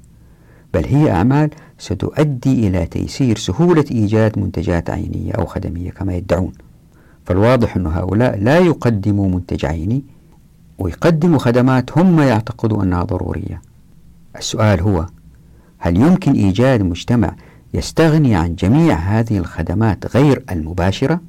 [0.75, 6.53] بل هي أعمال ستؤدي إلى تيسير سهولة إيجاد منتجات عينية أو خدمية كما يدعون.
[7.31, 10.03] فالواضح أن هؤلاء لا يقدموا منتج عيني
[10.79, 13.63] ويقدموا خدمات هم يعتقدوا أنها ضرورية.
[14.37, 15.07] السؤال هو
[15.79, 17.35] هل يمكن إيجاد مجتمع
[17.75, 21.21] يستغني عن جميع هذه الخدمات غير المباشرة؟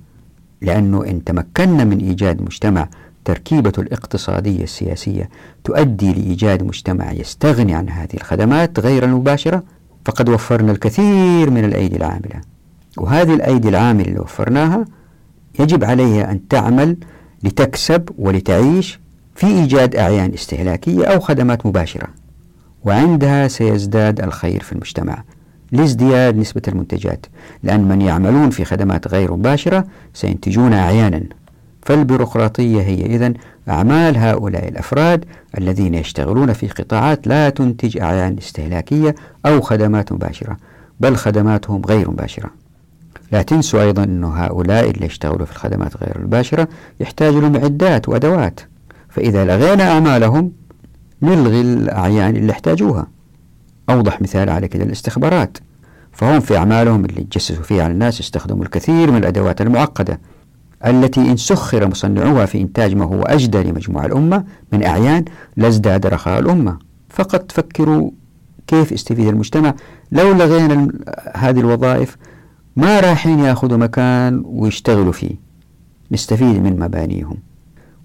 [0.62, 2.88] لأنه إن تمكنا من إيجاد مجتمع
[3.26, 5.30] تركيبة الاقتصادية السياسية
[5.64, 9.64] تؤدي لإيجاد مجتمع يستغني عن هذه الخدمات غير المباشرة
[10.06, 12.42] فقد وفرنا الكثير من الأيدي العاملة.
[12.98, 14.86] وهذه الأيدي العاملة اللي وفرناها
[15.60, 16.98] يجب عليها أن تعمل
[17.44, 19.00] لتكسب ولتعيش
[19.36, 22.08] في إيجاد أعيان استهلاكية أو خدمات مباشرة.
[22.84, 25.24] وعندها سيزداد الخير في المجتمع
[25.72, 27.26] لازدياد نسبة المنتجات
[27.64, 31.24] لأن من يعملون في خدمات غير مباشرة سينتجون أعيانا.
[31.82, 33.34] فالبيروقراطية هي إذن
[33.70, 35.26] أعمال هؤلاء الأفراد
[35.58, 40.58] الذين يشتغلون في قطاعات لا تنتج أعيان استهلاكية أو خدمات مباشرة
[41.00, 42.61] بل خدماتهم غير مباشرة.
[43.32, 46.68] لا تنسوا أيضا أن هؤلاء اللي يشتغلوا في الخدمات غير المباشرة
[47.00, 48.60] يحتاجوا لمعدات وأدوات
[49.10, 50.52] فإذا لغينا أعمالهم
[51.22, 53.08] نلغي الأعيان اللي يحتاجوها.
[53.90, 55.58] أوضح مثال على كده الاستخبارات
[56.12, 60.20] فهم في أعمالهم اللي يتجسسوا فيها على الناس يستخدموا الكثير من الأدوات المعقدة
[60.86, 65.26] التي إن سخر مصنعوها في إنتاج ما هو أجدى لمجموع الأمة من أعيان
[65.58, 66.78] لازداد رخاء الأمة.
[67.10, 68.12] فقط فكروا
[68.68, 69.74] كيف يستفيد المجتمع؟
[70.12, 70.88] لو لغينا
[71.36, 72.18] هذه الوظائف
[72.76, 75.36] ما رايحين ياخذوا مكان ويشتغلوا فيه؟
[76.12, 77.38] نستفيد من مبانيهم.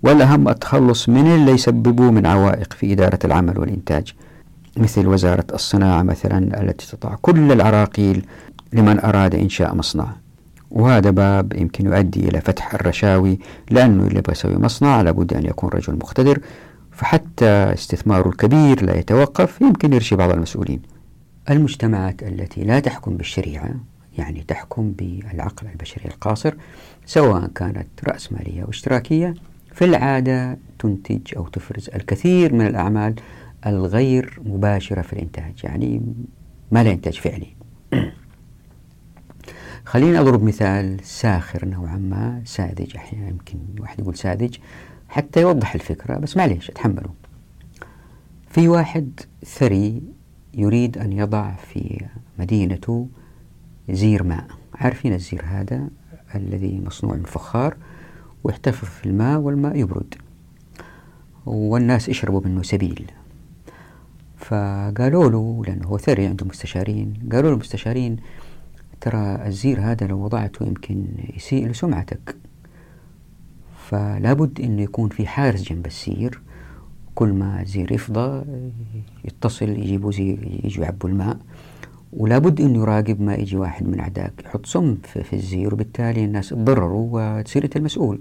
[0.03, 4.15] والأهم التخلص من اللي يسببوه من عوائق في إدارة العمل والإنتاج
[4.77, 8.27] مثل وزارة الصناعة مثلا التي تضع كل العراقيل
[8.73, 10.07] لمن أراد إنشاء مصنع.
[10.71, 13.39] وهذا باب يمكن يؤدي إلى فتح الرشاوي
[13.71, 16.41] لأنه اللي يبغى يسوي مصنع لابد أن يكون رجل مقتدر
[16.93, 20.83] فحتى استثماره الكبير لا يتوقف يمكن يرشي بعض المسؤولين.
[21.51, 23.71] المجتمعات التي لا تحكم بالشريعة
[24.19, 26.55] يعني تحكم بالعقل البشري القاصر
[27.07, 29.35] سواء كانت رأسمالية أو اشتراكية
[29.73, 33.15] في العادة تنتج أو تفرز الكثير من الأعمال
[33.67, 36.03] الغير مباشرة في الإنتاج يعني
[36.73, 37.57] ما لا إنتاج فعلي.
[39.85, 42.97] خليني أضرب مثال ساخر نوعا ما ساذج.
[42.97, 44.57] أحيانا يمكن واحد يقول ساذج
[45.09, 47.11] حتى يوضح الفكرة بس معليش أتحمله.
[48.51, 50.03] في واحد ثري
[50.55, 52.07] يريد أن يضع في
[52.39, 53.09] مدينته
[53.91, 54.47] زير ماء.
[54.75, 55.89] عارفين الزير هذا
[56.35, 57.77] الذي مصنوع من فخار
[58.45, 60.15] ويحتفظ في الماء والماء يبرد.
[61.47, 63.11] والناس يشربوا منه سبيل.
[64.37, 68.17] فقالوا له لأنه هو ثري عنده مستشارين قالوا له المستشارين
[69.01, 72.37] ترى الزير هذا لو وضعته يمكن يسيء لسمعتك.
[73.89, 76.41] فلا بد أنه يكون في حارس جنب السير
[77.15, 78.45] كل ما الزير يفضى
[79.25, 81.39] يتصل يجيبوا زير يجوا يعبوا الماء.
[82.17, 86.49] ولا بد أنه يراقب ما يجي واحد من أعداك يحط سم في الزير وبالتالي الناس
[86.49, 88.21] تضرروا وتصير أنت المسؤول.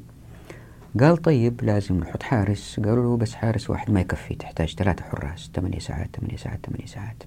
[0.99, 2.79] قال طيب لازم نحط حارس.
[2.85, 6.85] قالوا له بس حارس واحد ما يكفي تحتاج ثلاثة حراس ثمانية ساعات ثمانية ساعات ثمانية
[6.85, 7.23] ساعات.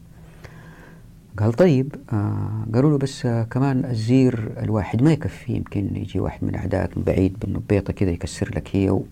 [1.38, 6.44] قال طيب آه قالوا له بس آه كمان الزير الواحد ما يكفي يمكن يجي واحد
[6.44, 9.04] من أعداك من بعيد بيضة كذا يكسر لك هي و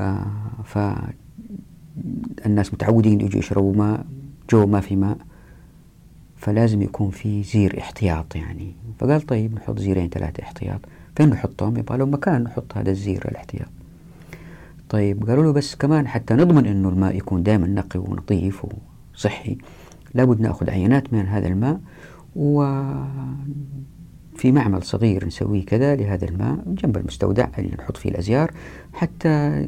[0.00, 0.26] آه
[0.64, 0.78] ف
[2.46, 4.06] الناس متعودين يجوا يشربوا ماء
[4.50, 5.18] جو ما في ماء.
[6.42, 8.74] فلازم يكون في زير احتياط يعني.
[8.98, 10.80] فقال طيب نحط زيرين ثلاثة احتياط.
[11.16, 13.68] فين نحطهم؟ يبغى لهم مكان نحط هذا الزير الاحتياط.
[14.88, 18.66] طيب قالوا له بس كمان حتى نضمن إنه الماء يكون دائما نقي ونظيف
[19.14, 19.58] وصحي.
[20.14, 21.80] لابد نأخذ عينات من هذا الماء
[22.36, 22.92] وفي
[24.52, 28.50] معمل صغير نسويه كذا لهذا الماء جنب المستودع اللي نحط فيه الأزيار.
[28.92, 29.66] حتى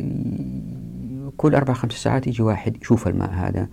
[1.36, 3.68] كل أربع خمس ساعات يجي واحد يشوف الماء هذا.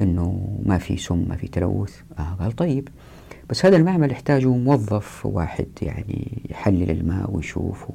[0.00, 2.00] إنه ما في سم ما في تلوث.
[2.18, 2.88] آه قال طيب.
[3.50, 7.86] بس هذا المعمل يحتاج موظف واحد يعني يحلل الماء ويشوف.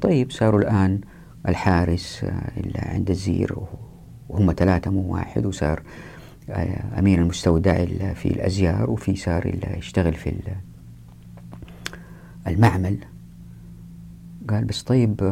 [0.00, 1.00] طيب صاروا الآن
[1.48, 2.24] الحارس
[2.56, 3.56] اللي عند الزير
[4.28, 5.82] وهم ثلاثة مو واحد وصار
[6.98, 7.84] أمين المستودع
[8.14, 10.32] في الأزيار وفي صار اللي يشتغل في
[12.46, 12.98] المعمل.
[14.48, 15.22] قال بس طيب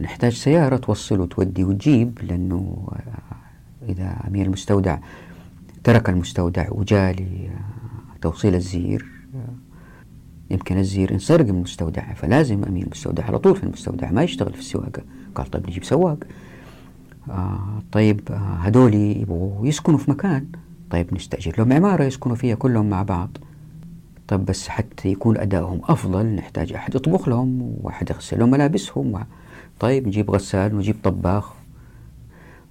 [0.00, 2.88] نحتاج سيارة توصل وتودي وتجيب لأنه
[3.88, 4.98] إذا أمين المستودع
[5.84, 7.16] ترك المستودع وجاء
[8.22, 9.06] توصيل الزير.
[10.50, 14.58] يمكن الزير انسرق من المستودع فلازم أمين المستودع على طول في المستودع ما يشتغل في
[14.58, 15.02] السواقة.
[15.34, 16.18] قال طيب نجيب سواق.
[17.30, 20.46] آه طيب آه هذول يبغوا يسكنوا في مكان.
[20.90, 23.36] طيب نستأجر لهم عمارة يسكنوا فيها كلهم مع بعض.
[24.28, 29.24] طيب بس حتى يكون أدائهم أفضل نحتاج أحد يطبخ لهم وأحد يغسل لهم ملابسهم.
[29.80, 31.52] طيب نجيب غسال ونجيب طباخ.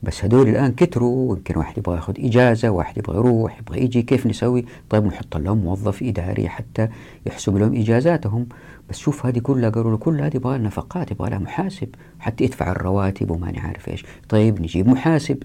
[0.04, 4.28] بس هدول الآن كتروا يمكن واحد يبغى ياخذ إجازة واحد يبغى يروح يبغى يجي كيف
[4.28, 6.88] نسوي؟ طيب نحط لهم موظف إداري حتى
[7.26, 8.47] يحسب لهم إجازاتهم.
[8.89, 11.88] بس شوف هذه كلها قالوا له كل هذه يبغى لها نفقات يبغى لها محاسب
[12.20, 14.06] حتى يدفع الرواتب وما نعرف إيش.
[14.30, 15.43] طيب نجيب محاسب.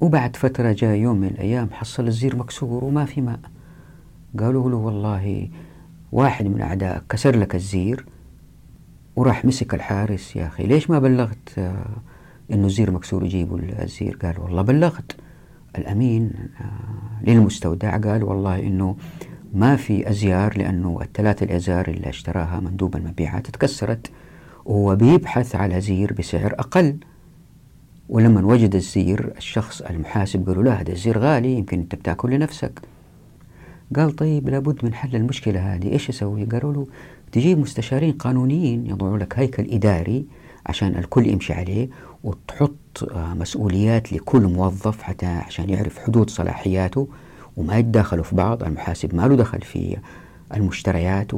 [0.00, 3.40] وبعد فترة جاء يوم من الأيام حصل الزير مكسور وما في ماء.
[4.38, 5.48] قالوا له والله
[6.12, 8.06] واحد من أعدائك كسر لك الزير
[9.16, 10.36] وراح مسك الحارس.
[10.36, 11.86] يا أخي ليش ما بلغت آه
[12.52, 15.16] انه الزير مكسور يجيبوا الزير قال والله بلغت.
[15.78, 16.30] الأمين
[16.60, 18.96] آه، للمستودع قال والله إنه
[19.54, 24.10] ما في أزيار لأنه الثلاثة الأزيار اللي اشتراها مندوب المبيعات تكسرت
[24.64, 26.96] وهو بيبحث على زير بسعر أقل.
[28.08, 32.80] ولما وجد الزير الشخص المحاسب قالوا لا هذا الزير غالي يمكن أنت بتأكل لنفسك.
[33.96, 35.92] قال طيب لابد من حل المشكلة هذه.
[35.92, 36.86] إيش أسوي؟ قالوا له
[37.32, 40.26] تجيب مستشارين قانونيين يضعوا لك هيكل إداري
[40.66, 41.88] عشان الكل يمشي عليه
[42.24, 47.08] وتحط آه، مسؤوليات لكل موظف حتى عشان يعرف حدود صلاحياته
[47.56, 49.96] وما يتداخلوا في بعض المحاسب ما له دخل في
[50.54, 51.32] المشتريات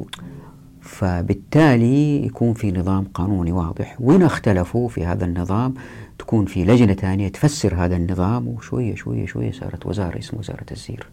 [0.80, 3.96] فبالتالي يكون في نظام قانوني واضح.
[4.00, 5.74] وين اختلفوا في هذا النظام؟
[6.18, 11.06] تكون في لجنة ثانية تفسر هذا النظام وشوية شوية شوية صارت وزارة اسمها وزارة الزير.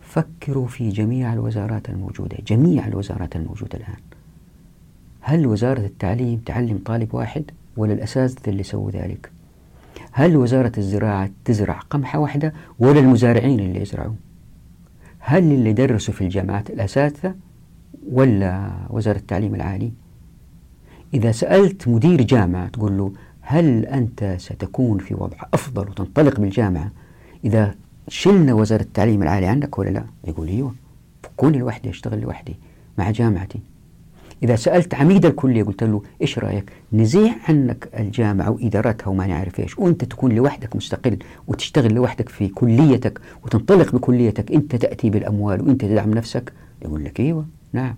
[0.00, 4.09] فكروا في جميع الوزارات الموجودة جميع الوزارات الموجودة الآن.
[5.20, 7.44] هل وزارة التعليم تعلم طالب واحد
[7.76, 9.30] ولا الأساتذة اللي سووا ذلك؟
[10.12, 14.14] هل وزارة الزراعة تزرع قمحة واحدة ولا المزارعين اللي يزرعوا
[15.18, 17.34] هل اللي درسوا في الجامعات الأساتذة
[18.12, 19.92] ولا وزارة التعليم العالي؟
[21.14, 26.90] إذا سألت مدير جامعة تقول له هل أنت ستكون في وضع أفضل وتنطلق بالجامعة
[27.44, 27.74] إذا
[28.08, 30.74] شلنا وزارة التعليم العالي عنك ولا لا؟ يقول أيوة
[31.36, 32.56] كوني لوحدي أشتغل لوحدي
[32.98, 33.60] مع جامعتي.
[34.42, 39.78] إذا سألت عميد الكلية قلت له إيش رأيك نزيع عنك الجامعة وإدارتها وما نعرف إيش؟
[39.78, 41.18] وأنت تكون لوحدك مستقل
[41.48, 47.46] وتشتغل لوحدك في كليتك وتنطلق بكليتك أنت تأتي بالأموال وأنت تدعم نفسك؟ يقول لك أيوة
[47.72, 47.94] نعم.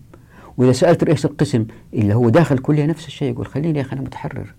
[0.57, 4.01] وإذا سألت رئيس القسم اللي هو داخل الكلية نفس الشيء يقول خليني يا أخي أنا
[4.01, 4.55] متحرر.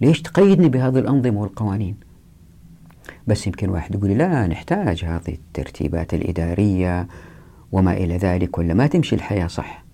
[0.00, 1.96] ليش تقيدني بهذه الأنظمة والقوانين؟
[3.26, 7.08] بس يمكن واحد يقول لا نحتاج هذه الترتيبات الإدارية
[7.72, 9.87] وما إلى ذلك ولا ما تمشي الحياة صح.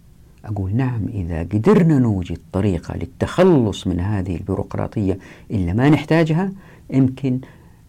[0.45, 5.19] أقول نعم إذا قدرنا نوجد طريقة للتخلص من هذه البيروقراطية
[5.51, 6.53] إلا ما نحتاجها
[6.91, 7.41] يمكن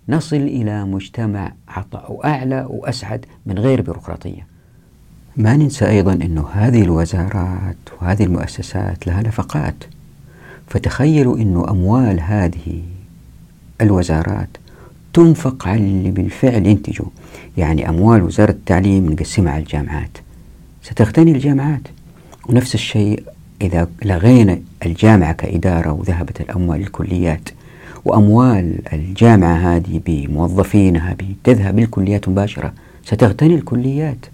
[0.10, 4.48] نصل إلى مجتمع عطاء أعلى وأسعد من غير بيروقراطية.
[5.38, 9.84] ما ننسى أيضا أنه هذه الوزارات وهذه المؤسسات لها نفقات.
[10.68, 12.82] فتخيلوا أنه أموال هذه
[13.82, 14.50] الوزارات
[15.14, 17.10] تنفق على اللي بالفعل ينتجوا
[17.58, 20.18] يعني أموال وزارة التعليم نقسمها على الجامعات.
[20.84, 21.82] ستغتني الجامعات.
[22.50, 23.24] ونفس الشيء
[23.62, 27.50] إذا لغينا الجامعة كإدارة وذهبت الأموال للكليات
[28.06, 32.74] وأموال الجامعة هذه بموظفينها تذهب للكليات مباشرة
[33.06, 34.26] ستغتني الكليات.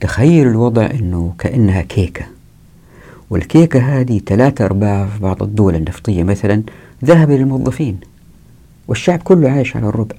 [0.00, 2.24] تخيل الوضع أنه كأنها كيكة.
[3.30, 6.62] والكيكة هذه ثلاثة أرباع في بعض الدول النفطية مثلا
[7.04, 8.00] ذهب للموظفين
[8.88, 10.16] والشعب كله عايش على الربع.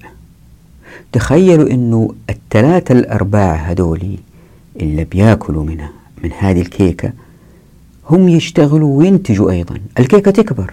[1.12, 4.18] تخيلوا أنه الثلاثة الأرباع هذولي
[4.80, 5.90] اللي بياكلوا منها
[6.24, 7.12] من هذه الكيكة
[8.10, 10.72] هم يشتغلوا وينتجوا أيضا الكيكة تكبر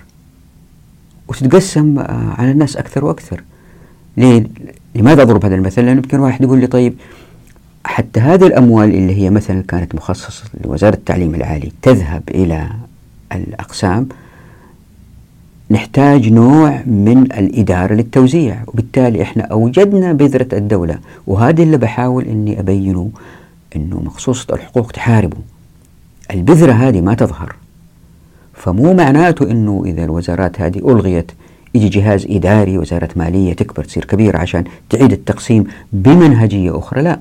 [1.28, 3.44] وتتقسم آه، على الناس أكثر وأكثر
[4.18, 4.44] ليه؟
[4.96, 6.94] لماذا أضرب هذا المثل؟ لأنه يمكن واحد يقول لي طيب
[7.86, 12.70] حتى هذه الأموال اللي هي مثلا كانت مخصصة لوزارة التعليم العالي تذهب إلى
[13.32, 14.08] الأقسام
[15.72, 23.10] نحتاج نوع من الإدارة للتوزيع وبالتالي إحنا أوجدنا بذرة الدولة وهذا اللي بحاول أني أبينه
[23.76, 25.38] أنه مخصوصة الحقوق تحاربه.
[26.32, 27.56] البذرة هذه ما تظهر.
[28.54, 31.32] فمو معناته أنه إذا الوزارات هذه ألغيت
[31.76, 35.64] يجي جهاز إداري وزارة مالية تكبر تصير كبيرة عشان تعيد التقسيم
[35.94, 37.02] بمنهجية أخرى.
[37.02, 37.20] لا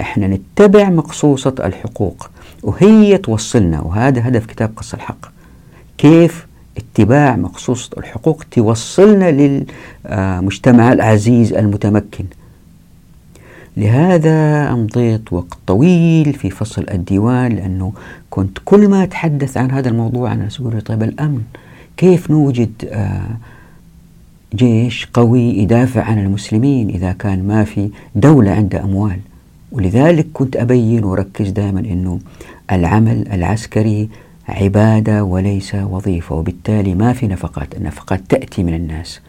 [0.00, 2.30] إحنا نتبع مقصوصة الحقوق
[2.62, 5.26] وهي توصلنا وهذا هدف كتاب قص الحق.
[5.98, 9.30] كيف اتباع مقصوصة الحقوق توصلنا
[10.10, 12.24] للمجتمع العزيز المتمكن؟
[13.78, 17.92] لهذا أمضيت وقت طويل في فصل الديوان لأنه
[18.30, 21.42] كنت كل ما أتحدث عن هذا الموضوع أنا أقول طيب الأمن
[21.96, 23.36] كيف نوجد آه،
[24.54, 29.18] جيش قوي يدافع عن المسلمين إذا كان ما في دولة عندها أموال؟
[29.72, 32.18] ولذلك كنت أبين وركز دائما أنه
[32.72, 34.08] العمل العسكري
[34.48, 39.20] عبادة وليس وظيفة وبالتالي ما في نفقات النفقات تأتي من الناس.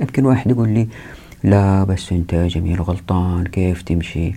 [0.00, 0.88] يمكن واحد يقول لي
[1.44, 4.32] لا بس يا جميل غلطان كيف تمشي؟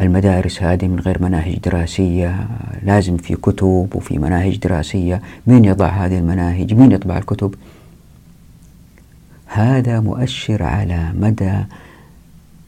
[0.00, 2.48] المدارس هذه من غير مناهج دراسية
[2.82, 5.22] لازم في كتب وفي مناهج دراسية.
[5.46, 7.54] مين يضع هذه المناهج؟ مين يطبع الكتب؟
[9.46, 11.64] هذا مؤشر على مدى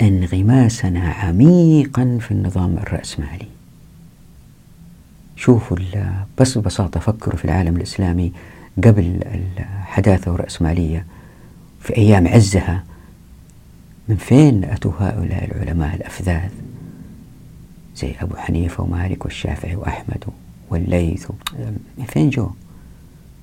[0.03, 3.47] انغماسنا عميقا في النظام الرأسمالي.
[5.36, 5.76] شوفوا
[6.39, 8.32] بس ببساطة فكروا في العالم الإسلامي
[8.84, 9.20] قبل
[9.59, 11.07] الحداثة والرأسمالية
[11.80, 12.84] في أيام عزها.
[14.09, 16.51] من فين أتوا هؤلاء العلماء الأفذاذ؟
[17.97, 20.25] زي أبو حنيفة ومالك والشافعي وأحمد
[20.71, 21.31] والليث
[21.99, 22.51] من فين جو؟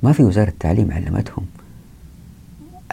[0.04, 1.46] ما في وزارة التعليم علمتهم.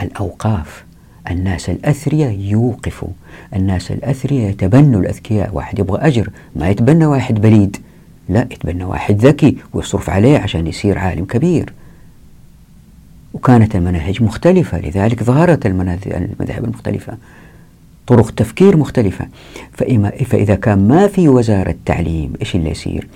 [0.03, 0.85] الأوقاف
[1.31, 3.09] الناس الأثرياء يوقفوا.
[3.57, 5.55] الناس الأثرياء يتبنوا الأذكياء.
[5.55, 7.77] واحد يبغى أجر ما يتبنى واحد بليد.
[8.29, 11.73] لا يتبنى واحد ذكي ويصرف عليه عشان يصير عالم كبير.
[13.35, 17.17] وكانت المناهج مختلفة لذلك ظهرت المذاهب المختلفة.
[18.07, 19.27] طرق تفكير مختلفة.
[20.25, 23.09] فإذا كان ما في وزارة تعليم إيش اللي يصير؟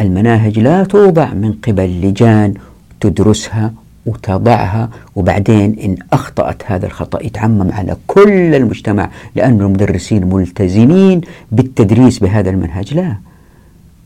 [0.00, 2.54] المناهج لا توضع من قبل لجان
[3.00, 3.72] تدرسها
[4.06, 11.20] وتضعها وبعدين إن أخطأت هذا الخطأ يتعمم على كل المجتمع لأن المدرسين ملتزمين
[11.52, 12.94] بالتدريس بهذا المنهج.
[12.94, 13.16] لا.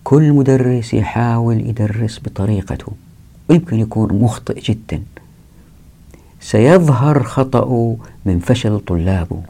[0.04, 2.92] كل مدرس يحاول يدرس بطريقته
[3.48, 5.02] ويمكن يكون مخطئ جدا.
[6.40, 7.96] سيظهر خطأه
[8.26, 9.42] من فشل طلابه.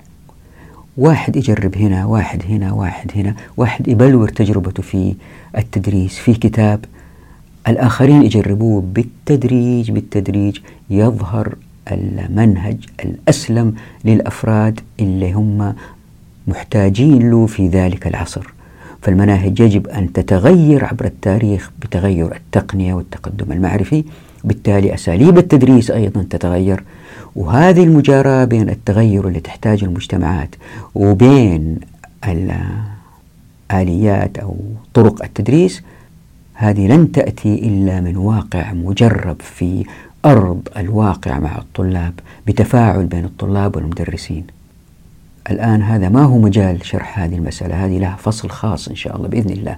[0.97, 5.15] واحد يجرب هنا واحد هنا واحد هنا واحد يبلور تجربته في
[5.59, 6.85] التدريس في كتاب.
[7.69, 10.59] الآخرين يجربوه بالتدريج بالتدريج
[10.91, 11.55] يظهر
[11.93, 13.75] المنهج الأسلم
[14.05, 15.75] للأفراد اللي هم
[16.47, 18.53] محتاجين له في ذلك العصر.
[19.03, 24.05] فالمناهج يجب أن تتغير عبر التاريخ بتغير التقنية والتقدم المعرفي.
[24.45, 26.85] بالتالي أساليب التدريس أيضا تتغير
[27.37, 30.55] وهذه المجاراة بين التغير اللي تحتاجه المجتمعات
[30.95, 31.79] وبين
[33.71, 34.57] الآليات أو
[34.95, 35.83] طرق التدريس
[36.55, 39.85] هذه لن تأتي إلا من واقع مجرب في
[40.25, 42.13] أرض الواقع مع الطلاب
[42.47, 44.47] بتفاعل بين الطلاب والمدرسين.
[45.51, 49.29] الآن هذا ما هو مجال شرح هذه المسألة هذه لها فصل خاص إن شاء الله
[49.29, 49.77] بإذن الله.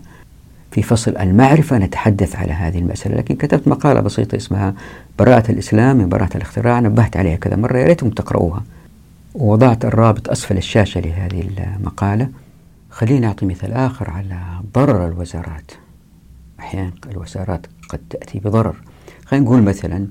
[0.75, 3.17] في فصل المعرفة نتحدث على هذه المسألة.
[3.17, 4.75] لكن كتبت مقالة بسيطة اسمها
[5.19, 6.81] براءة الإسلام من براءة الاختراع.
[6.81, 8.63] نبهت عليها كذا مرة يا ريتكم تقرؤوها.
[9.35, 12.29] ووضعت الرابط أسفل الشاشة لهذه المقالة.
[12.91, 14.41] خليني أعطي مثال آخر على
[14.75, 15.71] ضرر الوزارات.
[16.61, 18.77] أحيانا الوزارات قد تأتي بضرر.
[19.25, 20.07] خلينا نقول مثلا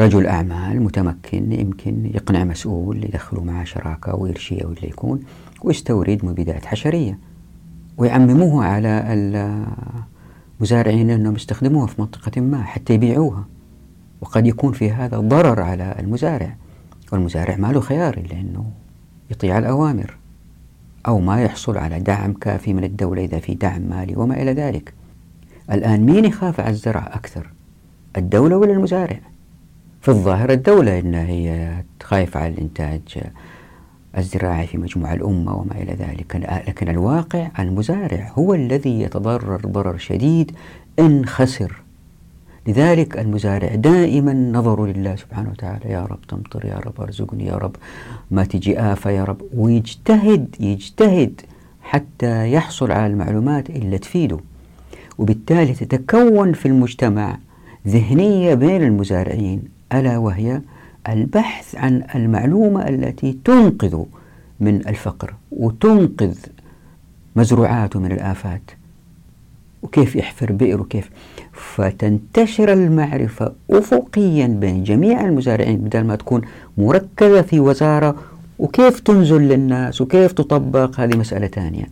[0.00, 5.20] رجل أعمال متمكن يمكن يقنع مسؤول يدخله معه شراكة ويرشيه ولا يكون
[5.62, 7.29] ويستورد مبيدات حشرية.
[8.00, 9.04] ويعمموها على
[10.58, 13.44] المزارعين أنهم يستخدموها في منطقة ما حتى يبيعوها.
[14.20, 16.56] وقد يكون في هذا ضرر على المزارع
[17.12, 18.70] والمزارع ما له خيار إلا أنه
[19.30, 20.16] يطيع الأوامر
[21.08, 24.94] أو ما يحصل على دعم كافي من الدولة إذا في دعم مالي وما إلى ذلك.
[25.72, 27.50] الآن مين يخاف على الزرع أكثر
[28.16, 29.20] الدولة ولا المزارع؟
[30.00, 33.00] في الظاهر الدولة إنها هي خايفة على الإنتاج
[34.18, 36.36] الزراعي في مجموع الأمة وما إلى ذلك.
[36.68, 40.52] لكن الواقع المزارع هو الذي يتضرر ضرر شديد
[40.98, 41.82] إن خسر.
[42.66, 45.90] لذلك المزارع دائما نظره لله سبحانه وتعالى.
[45.90, 47.76] يا رب تمطر يا رب أرزقني يا رب
[48.30, 49.40] ما تجي آفة يا رب.
[49.54, 51.40] ويجتهد يجتهد
[51.82, 54.38] حتى يحصل على المعلومات اللي تفيده.
[55.18, 57.38] وبالتالي تتكون في المجتمع
[57.88, 60.60] ذهنية بين المزارعين ألا وهي
[61.08, 64.04] البحث عن المعلومة التي تنقذ
[64.60, 66.38] من الفقر وتنقذ
[67.36, 68.62] مزروعاته من الآفات.
[69.82, 71.10] وكيف يحفر بئر وكيف؟
[71.52, 76.42] فتنتشر المعرفة أفقيا بين جميع المزارعين بدل ما تكون
[76.78, 78.16] مركزة في وزارة
[78.58, 81.00] وكيف تنزل للناس وكيف تطبق.
[81.00, 81.84] هذه مسألة ثانية.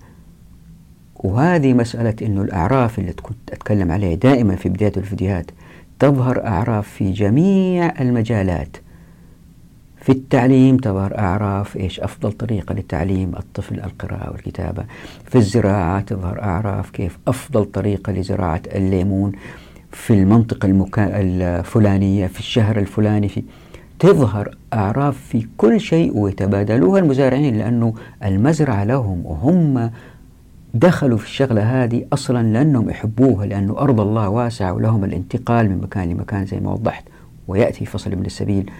[1.17, 5.51] وهذه مسألة أنه الأعراف اللي كنت أتكلم عليها دائما في بداية الفيديوهات
[5.99, 8.77] تظهر أعراف في جميع المجالات.
[10.09, 14.85] في التعليم تظهر أعراف إيش أفضل طريقة لتعليم؟ الطفل القراءة والكتابة.
[15.25, 19.33] في الزراعة تظهر أعراف كيف أفضل طريقة لزراعة الليمون
[19.93, 21.21] في المنطقة المكا...
[21.21, 23.43] الفلانية في الشهر الفلاني في
[23.99, 27.95] تظهر أعراف في كل شيء ويتبادلوها المزارعين لأنه
[28.25, 29.91] المزرعة لهم وهم
[30.75, 36.11] دخلوا في الشغلة هذه أصلا لأنهم يحبوها لأنه أرض الله واسعة ولهم الانتقال من مكان
[36.11, 37.05] لمكان زي ما وضحت
[37.49, 38.71] ويأتي فصل من السبيل.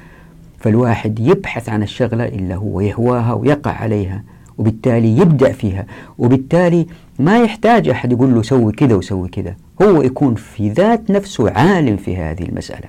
[0.59, 4.23] فالواحد يبحث عن الشغلة إلا هو يهواها ويقع عليها
[4.59, 5.87] وبالتالي يبدع فيها
[6.19, 6.87] وبالتالي
[7.19, 11.97] ما يحتاج أحد يقول له سوي كذا وسوي كذا هو يكون في ذات نفسه عالم
[11.97, 12.89] في هذه المسألة.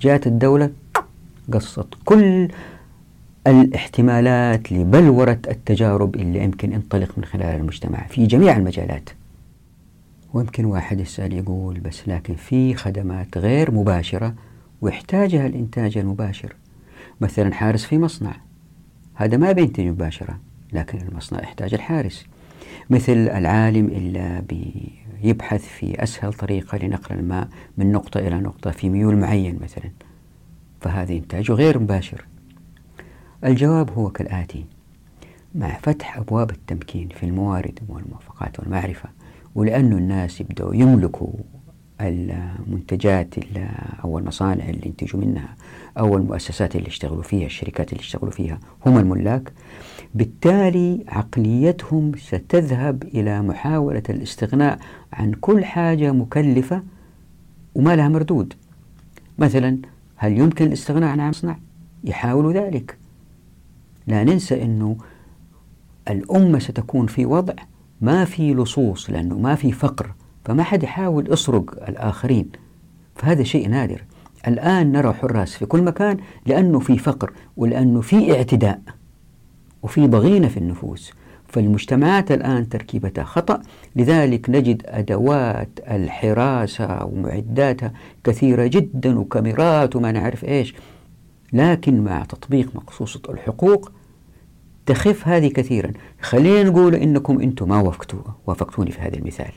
[0.00, 0.70] جاءت الدولة
[1.52, 2.48] قصت كل
[3.46, 9.10] الاحتمالات لبلورة التجارب اللي يمكن ينطلق من خلال المجتمع في جميع المجالات.
[10.34, 14.34] ويمكن واحد يسأل يقول بس لكن في خدمات غير مباشرة
[14.84, 16.56] ويحتاجها الإنتاج المباشر.
[17.20, 18.36] مثلا حارس في مصنع.
[19.14, 20.40] هذا ما بينتج مباشرة
[20.72, 22.26] لكن المصنع يحتاج الحارس.
[22.90, 24.42] مثل العالم اللي
[25.22, 29.90] بيبحث في أسهل طريقة لنقل الماء من نقطة إلى نقطة في ميول معين مثلا.
[30.80, 32.26] فهذا إنتاجه غير مباشر.
[33.44, 34.64] الجواب هو كالآتي.
[35.54, 39.08] مع فتح أبواب التمكين في الموارد والموافقات والمعرفة
[39.54, 41.32] ولأن الناس يبدأوا يملكوا
[42.00, 43.34] المنتجات
[44.04, 45.56] أو المصانع اللي ينتجوا منها
[45.98, 49.52] أو المؤسسات اللي يشتغلوا فيها الشركات اللي يشتغلوا فيها هم الملاك.
[50.14, 54.78] بالتالي عقليتهم ستذهب إلى محاولة الاستغناء
[55.12, 56.82] عن كل حاجة مكلفة
[57.74, 58.54] وما لها مردود.
[59.38, 59.78] مثلا
[60.16, 61.58] هل يمكن الاستغناء عن مصنع؟
[62.04, 62.98] يحاولوا ذلك.
[64.06, 64.96] لا ننسى أنه
[66.10, 67.54] الأمة ستكون في وضع
[68.00, 70.14] ما في لصوص لأنه ما في فقر.
[70.44, 72.48] فما حد يحاول يسرق الآخرين
[73.16, 74.04] فهذا شيء نادر.
[74.48, 76.16] الآن نرى حراس في كل مكان
[76.46, 78.80] لأنه في فقر ولأنه في اعتداء
[79.82, 81.12] وفي ضغينة في النفوس.
[81.48, 83.62] فالمجتمعات الآن تركيبتها خطأ
[83.96, 87.92] لذلك نجد أدوات الحراسة ومعداتها
[88.24, 90.74] كثيرة جدا وكاميرات وما نعرف إيش.
[91.52, 93.92] لكن مع تطبيق مقصوصة الحقوق
[94.86, 95.92] تخف هذه كثيرا.
[96.20, 99.52] خلينا نقول إنكم أنتم ما وافقتوا وافقتوني في هذا المثال.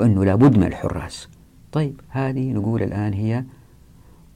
[0.00, 1.28] وأنه لابد من الحراس.
[1.72, 3.44] طيب هذه نقول الآن هي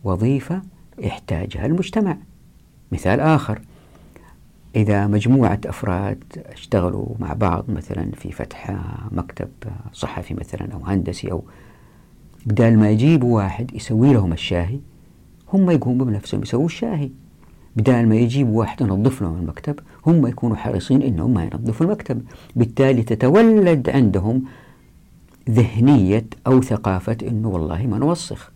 [0.05, 0.63] وظيفة
[0.99, 2.17] يحتاجها المجتمع.
[2.93, 3.61] مثال آخر
[4.77, 8.77] إذا مجموعة أفراد اشتغلوا مع بعض مثلا في فتح
[9.13, 9.49] مكتب
[9.93, 11.45] صحفي مثلا أو هندسي أو
[12.47, 14.79] بدال ما يجيبوا واحد يسوي لهم الشاهي
[15.53, 17.11] هم يقوموا بنفسهم يسووا الشاهي.
[17.77, 22.23] بدال ما يجيبوا واحد ينظف لهم المكتب هم يكونوا حريصين إنهم ما ينظفوا المكتب.
[22.57, 24.45] بالتالي تتولد عندهم
[25.51, 28.53] ذهنية أو ثقافة أنه والله ما نوسخ.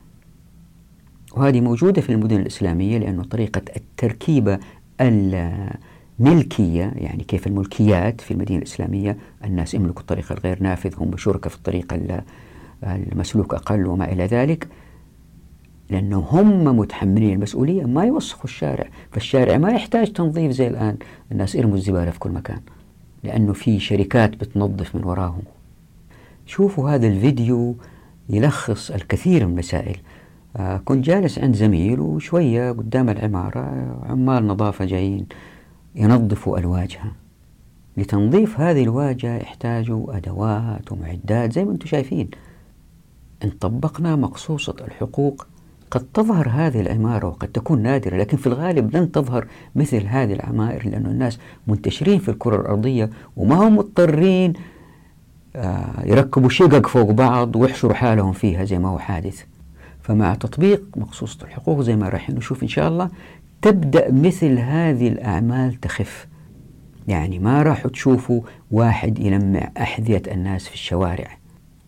[1.37, 4.59] وهذه موجودة في المدن الإسلامية لأنه طريقة التركيبة
[5.01, 11.57] الملكية يعني كيف الملكيات في المدينة الإسلامية الناس يملكوا الطريق الغير نافذ هم شركة في
[11.57, 12.01] الطريق
[12.83, 14.69] المسلوك أقل وما إلى ذلك
[15.91, 18.89] لأنه هم متحملين المسؤولية ما يوسخوا الشارع.
[19.13, 20.97] فالشارع ما يحتاج تنظيف زي الآن.
[21.33, 22.61] الناس يرموا الزبالة في كل مكان
[23.25, 25.43] لأنه في شركات بتنظف من وراهم.
[26.49, 27.77] شوفوا هذا الفيديو
[28.29, 29.97] يلخص الكثير من المسائل
[30.57, 35.27] آه كنت جالس عند زميل وشوية قدام العمارة عمال نظافة جايين
[35.95, 37.13] ينظفوا الواجهة
[37.97, 42.31] لتنظيف هذه الواجهة يحتاجوا أدوات ومعدات زي ما أنتم شايفين.
[43.45, 45.47] إن طبقنا مقصوصة الحقوق
[45.91, 50.89] قد تظهر هذه العمارة وقد تكون نادرة لكن في الغالب لن تظهر مثل هذه العمائر
[50.89, 54.53] لأن الناس منتشرين في الكرة الأرضية وما هم مضطرين
[56.05, 59.43] يركبوا شقق فوق بعض ويحشروا حالهم فيها زي ما هو حادث.
[60.03, 63.11] فمع تطبيق مقصوصة الحقوق زي ما راح نشوف إن شاء الله
[63.63, 66.27] تبدأ مثل هذه الأعمال تخف.
[67.09, 68.41] يعني ما راح تشوفوا
[68.71, 71.29] واحد يلمع أحذية الناس في الشوارع.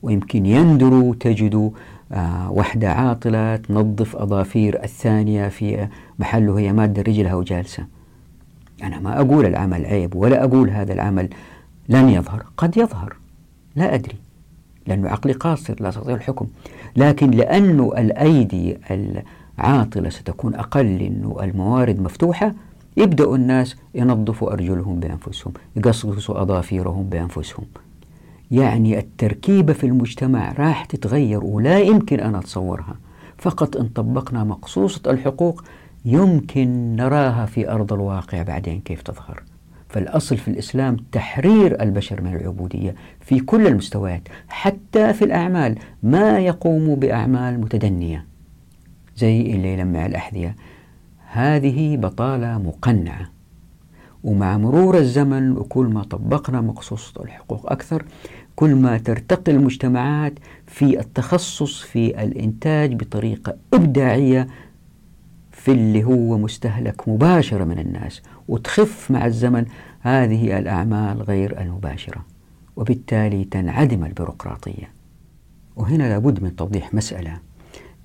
[0.03, 1.71] ويمكن يندروا تجدوا
[2.13, 5.89] آه وحدة عاطلة تنظف أظافير الثانية في
[6.19, 7.87] محله هي مادة رجلها وجالسة.
[8.83, 11.29] أنا ما أقول العمل عيب ولا أقول هذا العمل
[11.89, 12.45] لن يظهر.
[12.57, 13.20] قد يظهر.
[13.77, 14.16] لا أدري
[14.87, 16.47] لأنه عقلي قاصر لا أستطيع الحكم.
[16.97, 22.55] لكن لأنه الأيدي العاطلة ستكون أقل لأنه الموارد مفتوحة
[22.97, 27.64] يبدأ الناس ينظفوا أرجلهم بأنفسهم يقصقصوا أظافيرهم بأنفسهم.
[28.51, 32.97] يعني التركيبة في المجتمع راح تتغير ولا يمكن أن أتصورها.
[33.39, 35.64] فقط إن طبقنا مقصوصة الحقوق
[36.05, 39.43] يمكن نراها في أرض الواقع بعدين كيف تظهر؟
[39.91, 45.78] فالأصل في الإسلام تحرير البشر من العبودية في كل المستويات حتى في الأعمال.
[46.03, 48.26] ما يقوم بأعمال متدنية
[49.16, 50.57] زي اللي يلمع الأحذية.
[51.32, 53.30] هذه بطالة مقنعة
[54.24, 58.05] ومع مرور الزمن وكل ما طبقنا مقصوصة الحقوق أكثر
[58.57, 60.32] كل ما ترتقي المجتمعات
[60.66, 64.47] في التخصص في الإنتاج بطريقة إبداعية
[65.53, 68.22] في اللي هو مستهلك مباشرة من الناس.
[68.51, 69.64] وتخف مع الزمن.
[70.01, 72.24] هذه الأعمال غير المباشرة
[72.76, 74.90] وبالتالي تنعدم البيروقراطية.
[75.76, 77.38] وهنا لابد من توضيح مسألة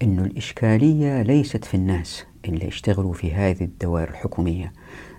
[0.03, 4.73] أن الإشكالية ليست في الناس اللي يشتغلوا في هذه الدوائر الحكومية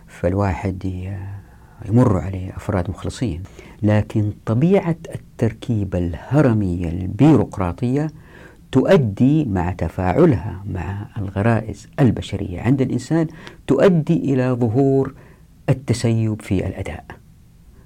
[0.06, 1.10] فالواحد
[1.88, 3.42] يمر عليه أفراد مخلصين.
[3.82, 8.10] لكن طبيعة التركيبة الهرمية البيروقراطية
[8.76, 12.60] تؤدي مع تفاعلها مع الغرائز البشرية.
[12.60, 13.26] عند الإنسان
[13.66, 15.14] تؤدي إلى ظهور
[15.68, 17.04] التسيب في الأداء.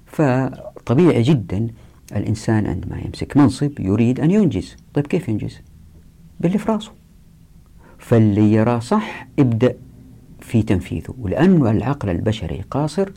[0.05, 1.67] فطبيعي جدا
[2.15, 4.77] الإنسان عندما يمسك منصب يريد أن ينجز.
[4.93, 5.61] طيب كيف ينجز؟
[6.39, 6.91] باللي في راسه.
[7.97, 9.75] فاللي يرى صح ابدأ
[10.39, 11.13] في تنفيذه.
[11.19, 13.09] ولأن العقل البشري قاصر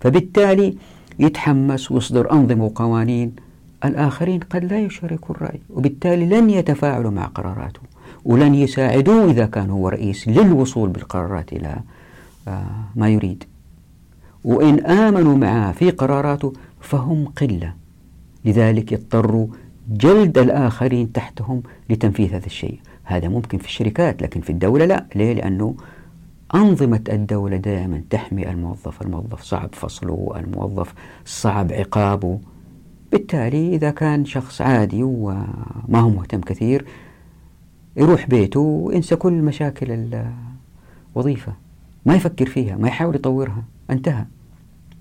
[0.00, 0.76] فبالتالي
[1.18, 3.32] يتحمس ويصدر أنظمة وقوانين
[3.84, 7.80] الآخرين قد لا يشاركوا الرأي وبالتالي لن يتفاعلوا مع قراراته
[8.24, 11.76] ولن يساعدوه إذا كان هو رئيس للوصول بالقرارات إلى
[12.48, 12.66] آه،
[12.96, 13.44] ما يريد.
[14.44, 17.74] وإن آمنوا معه في قراراته فهم قلة.
[18.44, 19.46] لذلك يضطروا
[19.90, 22.80] جلد الآخرين تحتهم لتنفيذ هذا الشيء.
[23.04, 25.06] هذا ممكن في الشركات لكن في الدولة لا.
[25.14, 25.74] ليه؟ لأنه
[26.54, 32.38] أنظمة الدولة دائما تحمي الموظف الموظف صعب فصله الموظف صعب عقابه.
[33.12, 36.84] بالتالي إذا كان شخص عادي وما هو مهتم كثير
[37.96, 40.14] يروح بيته وينسى كل مشاكل
[41.16, 41.52] الوظيفة.
[42.06, 43.62] ما يفكر فيها ما يحاول يطورها.
[43.90, 44.24] انتهى.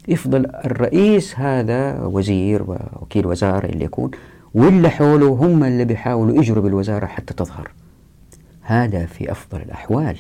[0.08, 2.64] يفضل الرئيس هذا وزير
[3.02, 4.12] وكيل وزارة اللي يكون
[4.54, 7.72] واللي حوله هم اللي بيحاولوا يجروا بالوزارة حتى تظهر.
[8.62, 10.18] هذا في أفضل الأحوال.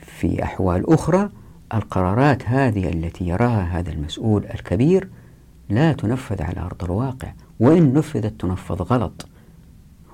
[0.00, 1.30] في أحوال أخرى
[1.74, 5.08] القرارات هذه التي يراها هذا المسؤول الكبير
[5.68, 9.26] لا تنفذ على أرض الواقع وإن نفذت تنفذ غلط.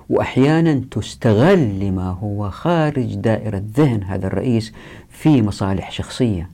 [0.09, 4.73] وأحيانا تستغل لما هو خارج دائرة ذهن هذا الرئيس
[5.09, 6.49] في مصالح شخصية.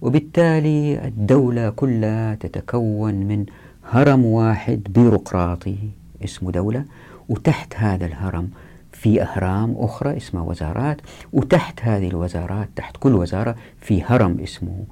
[0.00, 3.46] وبالتالي الدولة كلها تتكون من
[3.90, 5.76] هرم واحد بيروقراطي
[6.24, 6.84] اسمه دولة
[7.28, 8.50] وتحت هذا الهرم
[8.92, 11.00] في أهرام أخرى اسمها وزارات
[11.32, 14.84] وتحت هذه الوزارات تحت كل وزارة في هرم اسمه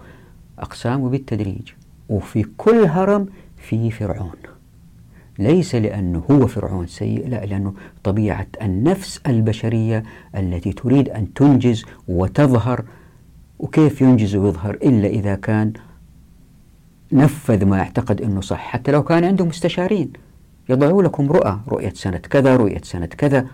[0.59, 1.73] أقسام وبالتدريج.
[2.09, 4.37] وفي كل هرم في فرعون.
[5.39, 10.03] ليس لأنه هو فرعون سيء لا لأنه طبيعة النفس البشرية
[10.37, 12.85] التي تريد أن تنجز وتظهر.
[13.59, 15.73] وكيف ينجز ويظهر؟ إلا إذا كان
[17.13, 18.59] نفذ ما يعتقد أنه صح.
[18.59, 20.13] حتى لو كان عنده مستشارين
[20.69, 23.47] يضعوا لكم رؤى رؤية سنة كذا رؤية سنة كذا.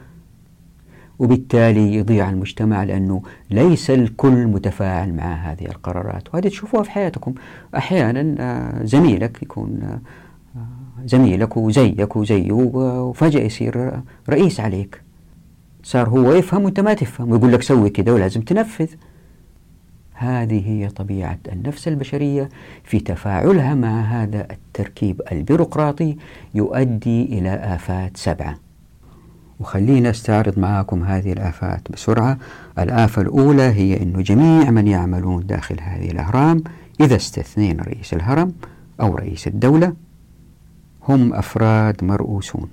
[1.18, 6.34] وبالتالي يضيع المجتمع لأنه ليس الكل متفاعل مع هذه القرارات.
[6.34, 7.34] وهذه تشوفوها في حياتكم.
[7.76, 10.00] أحيانا آه، زميلك يكون آه،
[11.06, 15.02] زميلك وزيك وزيه وفجأة يصير رئيس عليك.
[15.82, 18.88] صار هو يفهم وأنت ما تفهم ويقول لك سوي كذا ولازم تنفذ.
[20.14, 22.48] هذه هي طبيعة النفس البشرية
[22.84, 26.16] في تفاعلها مع هذا التركيب البيروقراطي
[26.54, 28.63] يؤدي إلى آفات سبعة.
[29.60, 32.38] وخلينا أستعرض معاكم هذه الآفات بسرعة.
[32.78, 36.64] الآفة الأولى هي أن جميع من يعملون داخل هذه الأهرام
[37.00, 38.52] إذا استثنينا رئيس الهرم
[39.00, 39.92] أو رئيس الدولة
[41.08, 42.68] هم أفراد مرؤوسون.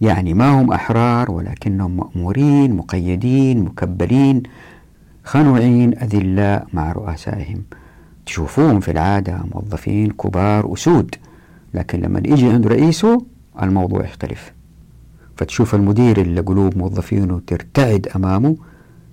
[0.00, 4.42] يعني ما هم أحرار ولكنهم مأمورين مقيدين مكبلين
[5.24, 7.62] خنوعين أذلاء مع رؤسائهم.
[8.26, 11.14] تشوفوهم في العادة موظفين كبار أسود
[11.74, 13.24] لكن لما يجي عند رئيسه
[13.62, 14.55] الموضوع يختلف.
[15.36, 18.56] فتشوف المدير اللي قلوب موظفينه ترتعد أمامه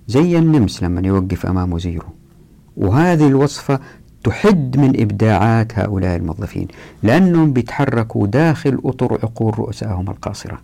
[0.08, 2.12] زي النمس لما يوقف أمام وزيره.
[2.76, 3.80] وهذه الوصفة
[4.24, 6.68] تحد من إبداعات هؤلاء الموظفين
[7.02, 10.60] لأنهم بيتحركوا داخل أطر عقول رؤسائهم القاصرة.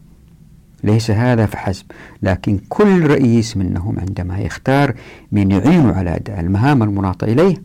[0.85, 1.85] ليس هذا فحسب
[2.23, 4.95] لكن كل رئيس منهم عندما يختار
[5.33, 7.63] من يعينه على أداء المهام المناطة إليه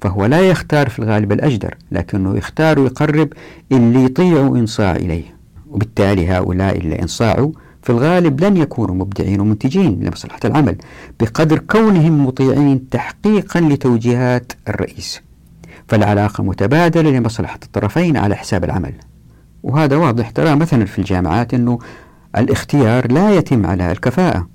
[0.00, 3.32] فهو لا يختار في الغالب الأجدر لكنه يختار ويقرب
[3.72, 5.33] اللي يطيع وينصاع إليه.
[5.74, 7.52] وبالتالي هؤلاء اللي انصاعوا
[7.82, 10.76] في الغالب لن يكونوا مبدعين ومنتجين لمصلحة العمل
[11.20, 15.22] بقدر كونهم مطيعين تحقيقا لتوجيهات الرئيس.
[15.88, 18.92] فالعلاقة متبادلة لمصلحة الطرفين على حساب العمل.
[19.62, 21.78] وهذا واضح ترى مثلا في الجامعات أنه
[22.36, 24.48] الاختيار لا يتم على الكفاءة.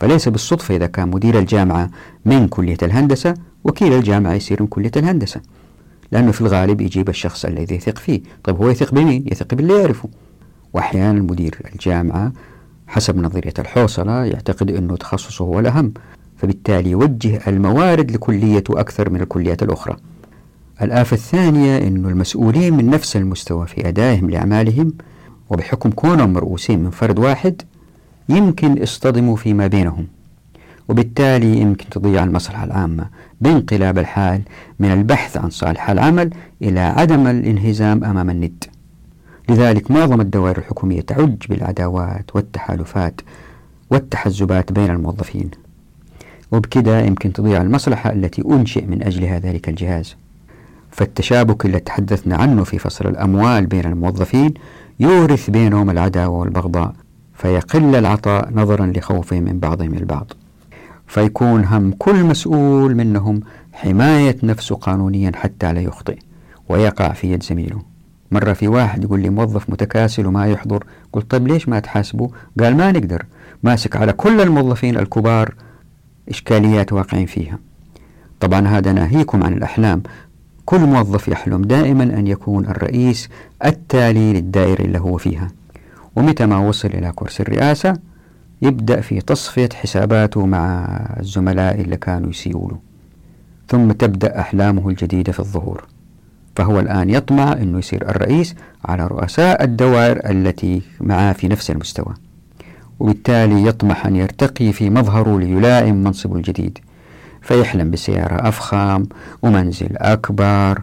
[0.00, 1.90] فليس بالصدفة إذا كان مدير الجامعة
[2.24, 3.34] من كلية الهندسة
[3.64, 5.40] وكيل الجامعة يصير من كلية الهندسة.
[6.12, 8.20] لأنه في الغالب يجيب الشخص الذي يثق فيه.
[8.44, 10.08] طيب هو يثق بمين؟ يثق باللي يعرفه.
[10.76, 12.32] وأحيانا مدير الجامعة
[12.86, 15.92] حسب نظرية الحوصلة يعتقد أنه تخصصه هو الأهم
[16.36, 19.96] فبالتالي يوجه الموارد لكليته أكثر من الكليات الأخرى.
[20.82, 24.92] الآفة الثانية أن المسؤولين من نفس المستوى في أدائهم لأعمالهم
[25.50, 27.62] وبحكم كونهم مرؤوسين من فرد واحد
[28.28, 30.06] يمكن يصطدموا فيما بينهم.
[30.88, 33.06] وبالتالي يمكن تضيع المصلحة العامة
[33.40, 34.42] بانقلاب الحال
[34.80, 36.30] من البحث عن صالح العمل
[36.62, 38.64] إلى عدم الانهزام أمام الند.
[39.48, 43.20] لذلك معظم الدوائر الحكومية تعج بالعداوات والتحالفات
[43.90, 45.50] والتحزبات بين الموظفين.
[46.52, 50.16] وبكذا يمكن تضيع المصلحة التي أنشئ من أجلها ذلك الجهاز.
[50.90, 54.54] فالتشابك اللي تحدثنا عنه في فصل الأموال بين الموظفين
[55.00, 56.92] يورث بينهم العداوة والبغضاء
[57.34, 60.32] فيقل العطاء نظرا لخوفهم من بعضهم البعض.
[61.06, 63.40] فيكون هم كل مسؤول منهم
[63.72, 66.18] حماية نفسه قانونيا حتى لا يخطئ
[66.68, 67.95] ويقع في يد زميله.
[68.30, 70.84] مرة في واحد يقول لي موظف متكاسل وما يحضر.
[71.12, 73.26] قلت طيب ليش ما تحاسبه؟ قال ما نقدر.
[73.62, 75.54] ماسك على كل الموظفين الكبار
[76.28, 77.58] إشكاليات واقعين فيها.
[78.40, 80.02] طبعا هذا ناهيكم عن الأحلام.
[80.64, 83.28] كل موظف يحلم دائما أن يكون الرئيس
[83.64, 85.48] التالي للدائرة اللي هو فيها.
[86.16, 87.96] ومتى ما وصل إلى كرسي الرئاسة
[88.62, 90.86] يبدأ في تصفية حساباته مع
[91.20, 92.78] الزملاء اللي كانوا يسيئوا له
[93.68, 95.84] ثم تبدأ أحلامه الجديدة في الظهور.
[96.56, 98.54] فهو الآن يطمع أنه يصير الرئيس
[98.84, 102.14] على رؤساء الدوائر التي معاه في نفس المستوى.
[103.00, 106.78] وبالتالي يطمح أن يرتقي في مظهره ليلائم منصبه الجديد.
[107.42, 109.06] فيحلم بسيارة أفخم
[109.42, 110.82] ومنزل أكبر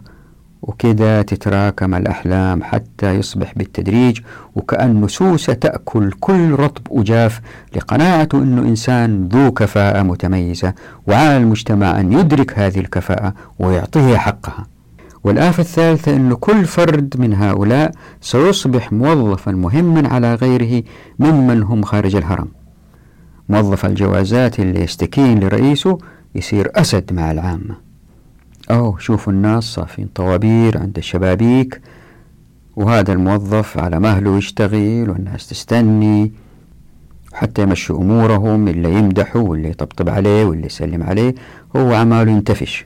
[0.61, 4.19] وكذا تتراكم الأحلام حتى يصبح بالتدريج
[4.55, 7.41] وكأنه سوسة تأكل كل رطب وجاف
[7.75, 10.73] لقناعته أنه إنسان ذو كفاءة متميزة
[11.07, 14.72] وعلى المجتمع أن يدرك هذه الكفاءة ويعطيها حقها.
[15.23, 20.83] والآفة الثالثة أن كل فرد من هؤلاء سيصبح موظفا مهما على غيره
[21.19, 22.47] ممن هم خارج الهرم.
[23.49, 25.97] موظف الجوازات اللي يستكين لرئيسه
[26.35, 27.75] يصير أسد مع العامة.
[28.71, 31.81] أو شوفوا الناس صافين طوابير عند الشبابيك
[32.75, 36.31] وهذا الموظف على مهله يشتغل والناس تستني
[37.33, 41.35] حتى يمشوا أمورهم اللي يمدحوا واللي يطبطب عليه واللي يسلم عليه
[41.75, 42.85] هو عماله ينتفش.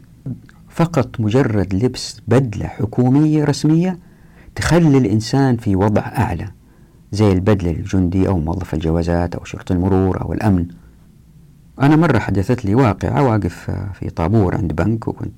[0.78, 4.00] فقط مجرد لبس بدلة حكومية رسمية
[4.56, 6.48] تخلي الإنسان في وضع أعلى
[7.12, 10.66] زي البدلة الجندي أو موظف الجوازات أو شرطة المرور أو الأمن.
[11.82, 15.32] أنا مرة حدثت لي واقعة وأقف في طابور عند بنك وكنت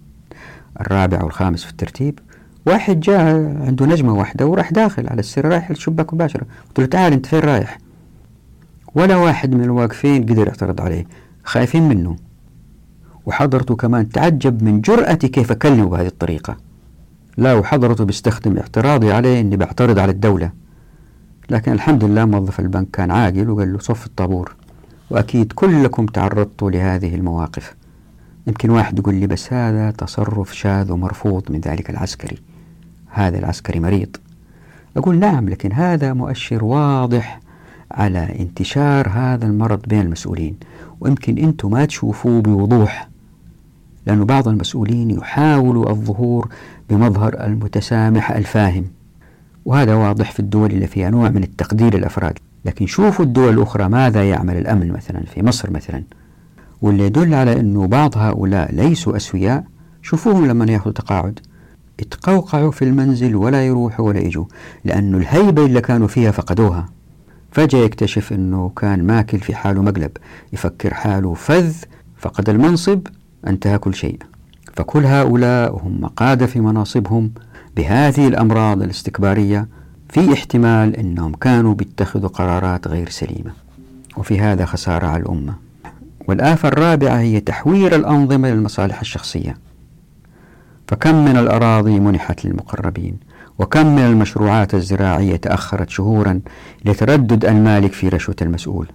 [0.82, 2.20] الرابع والخامس في الترتيب.
[2.66, 3.36] واحد جاء
[3.68, 6.46] عنده نجمة واحدة وراح داخل على السر رايح للشباك مباشرة.
[6.68, 7.78] قلت له تعال أنت فين رايح؟
[8.96, 11.06] ولا واحد من الواقفين قدر يعترض عليه.
[11.44, 12.29] خايفين منه.
[13.30, 16.58] وحضرته كمان تعجب من جرأتي كيف أكلمه بهذه الطريقة.
[17.38, 20.52] لا وحضرته بيستخدم اعتراضي عليه أني بعترض على الدولة.
[21.50, 24.56] لكن الحمد لله موظف البنك كان عاقل وقال له صف الطابور.
[25.10, 27.76] وأكيد كلكم تعرضتوا لهذه المواقف.
[28.48, 32.38] يمكن واحد يقول لي بس هذا تصرف شاذ ومرفوض من ذلك العسكري.
[33.10, 34.16] هذا العسكري مريض.
[34.98, 37.40] أقول نعم لكن هذا مؤشر واضح
[37.92, 40.56] على انتشار هذا المرض بين المسؤولين.
[41.00, 43.09] ويمكن أنتم ما تشوفوه بوضوح.
[44.06, 46.50] لأن بعض المسؤولين يحاولوا الظهور
[46.90, 48.86] بمظهر المتسامح الفاهم.
[49.66, 52.40] وهذا واضح في الدول اللي فيها نوع من التقدير للأفراد.
[52.66, 56.04] لكن شوفوا الدول الأخرى ماذا يعمل الأمن مثلا في مصر مثلا.
[56.82, 59.64] واللي يدل على أنه بعض هؤلاء ليسوا أسوياء
[60.02, 61.40] شوفوهم لما يأخذوا تقاعد.
[62.00, 64.46] يتقوقعوا في المنزل ولا يروحوا ولا يجوا
[64.86, 66.90] لأنه الهيبة اللي كانوا فيها فقدوها.
[67.52, 70.12] فجأة يكتشف أنه كان ماكل في حاله مقلب
[70.54, 71.74] يفكر حاله فذ
[72.18, 73.08] فقد المنصب
[73.48, 74.20] انتهى كل شيء
[74.74, 77.32] فكل هؤلاء وهم قادة في مناصبهم
[77.76, 79.68] بهذه الأمراض الاستكبارية
[80.10, 83.52] في احتمال أنهم كانوا بيتخذوا قرارات غير سليمة.
[84.18, 85.54] وفي هذا خسارة على الأمة.
[86.28, 89.58] والآفة الرابعة هي تحوير الأنظمة للمصالح الشخصية.
[90.88, 93.18] فكم من الأراضي منحت للمقربين
[93.60, 96.40] وكم من المشروعات الزراعية تأخرت شهورا
[96.86, 98.88] لتردد المالك في رشوة المسؤول.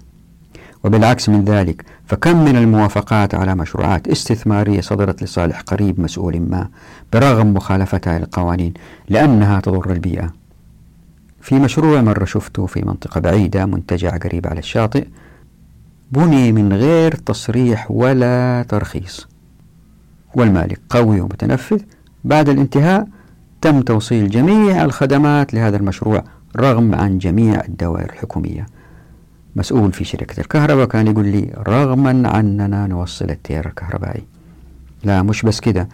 [0.85, 6.69] وبالعكس من ذلك فكم من الموافقات على مشروعات استثمارية صدرت لصالح قريب مسؤول ما
[7.13, 8.75] برغم مخالفتها للقوانين
[9.09, 10.33] لأنها تضر البيئة.
[11.41, 15.07] في مشروع مرة شفته في منطقة بعيدة منتجع قريب على الشاطئ
[16.13, 19.29] بني من غير تصريح ولا ترخيص.
[20.35, 21.81] والمالك قوي ومتنفذ.
[22.25, 23.09] بعد الانتهاء
[23.61, 26.25] تم توصيل جميع الخدمات لهذا المشروع
[26.57, 28.74] رغم عن جميع الدوائر الحكومية.
[29.57, 34.25] مسؤول في شركة الكهرباء كان يقول لي رغما عننا نوصل التيار الكهربائي.
[35.05, 35.89] لا مش بس كده.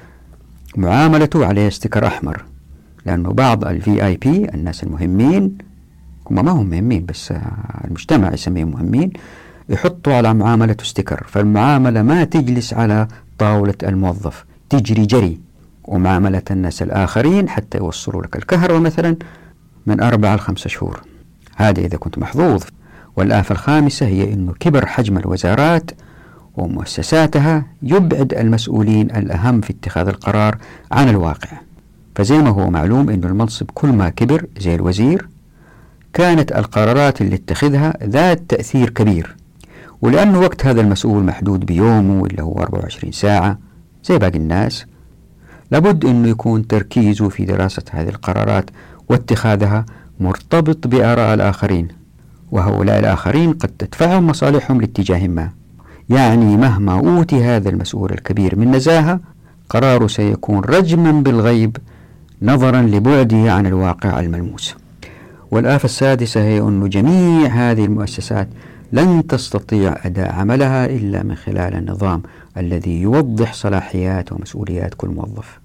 [0.76, 2.44] معاملته عليه استكر أحمر
[3.06, 5.58] لأنه بعض الفي اي بي الناس المهمين
[6.30, 7.34] هم ما هم مهمين بس
[7.84, 9.12] المجتمع يسميهم مهمين
[9.68, 13.08] يحطوا على معاملته استكر فالمعاملة ما تجلس على
[13.38, 15.40] طاولة الموظف تجري جري.
[15.84, 19.16] ومعاملة الناس الآخرين حتى يوصلوا لك الكهرباء مثلا
[19.86, 21.00] من أربعة لخمسة شهور.
[21.56, 22.62] هذا إذا كنت محظوظ.
[23.21, 25.91] والآفة الخامسة هي أنه كبر حجم الوزارات
[26.57, 30.59] ومؤسساتها يبعد المسؤولين الأهم في اتخاذ القرار
[30.93, 31.49] عن الواقع.
[32.14, 35.29] فزي ما هو معلوم أن المنصب كل ما كبر زي الوزير
[36.12, 39.37] كانت القرارات اللي اتخذها ذات تأثير كبير.
[40.03, 43.59] ولأنه وقت هذا المسؤول محدود بيومه اللي هو 24 ساعة
[44.05, 44.87] زي باقي الناس
[45.71, 48.71] لابد أنه يكون تركيزه في دراسة هذه القرارات
[49.09, 49.87] واتخاذها
[50.21, 51.99] مرتبط بآراء الآخرين.
[52.53, 55.51] وهؤلاء الآخرين قد تدفعهم مصالحهم لاتجاه ما.
[56.11, 59.20] يعني مهما أوتي هذا المسؤول الكبير من نزاهة
[59.68, 61.76] قراره سيكون رجما بالغيب
[62.42, 64.74] نظرا لبعده عن الواقع الملموس.
[65.51, 68.48] والآفة السادسة هي أن جميع هذه المؤسسات
[68.92, 72.22] لن تستطيع أداء عملها إلا من خلال النظام
[72.57, 75.61] الذي يوضح صلاحيات ومسؤوليات كل موظف.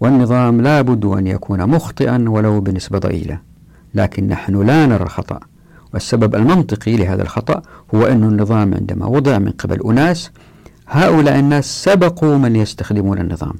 [0.00, 3.38] والنظام لا بد أن يكون مخطئا ولو بنسبة ضئيلة
[3.94, 5.40] لكن نحن لا نرى الخطأ
[5.94, 7.62] والسبب المنطقي لهذا الخطأ
[7.94, 10.30] هو أن النظام عندما وضع من قبل أناس
[10.88, 13.54] هؤلاء الناس سبقوا من يستخدمون النظام.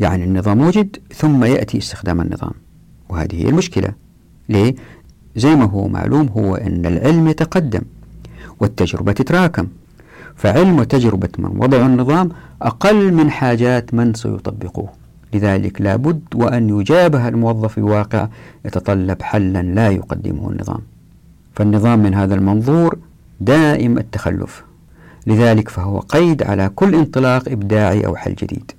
[0.00, 2.52] يعني النظام وجد ثم يأتي استخدام النظام.
[3.08, 3.88] وهذه هي المشكلة.
[4.48, 4.74] ليه؟
[5.36, 7.82] زي ما هو معلوم هو أن العلم يتقدم
[8.60, 9.66] والتجربة تتراكم.
[10.36, 12.28] فعلم وتجربة من وضعوا النظام
[12.62, 14.88] أقل من حاجات من سيطبقوه.
[15.34, 18.28] لذلك لابد وأن يجابه الموظف بواقع
[18.64, 20.80] يتطلب حلا لا يقدمه النظام.
[21.56, 22.98] فالنظام من هذا المنظور
[23.40, 24.64] دائم التخلف.
[25.26, 28.72] لذلك فهو قيد على كل انطلاق إبداعي أو حل جديد.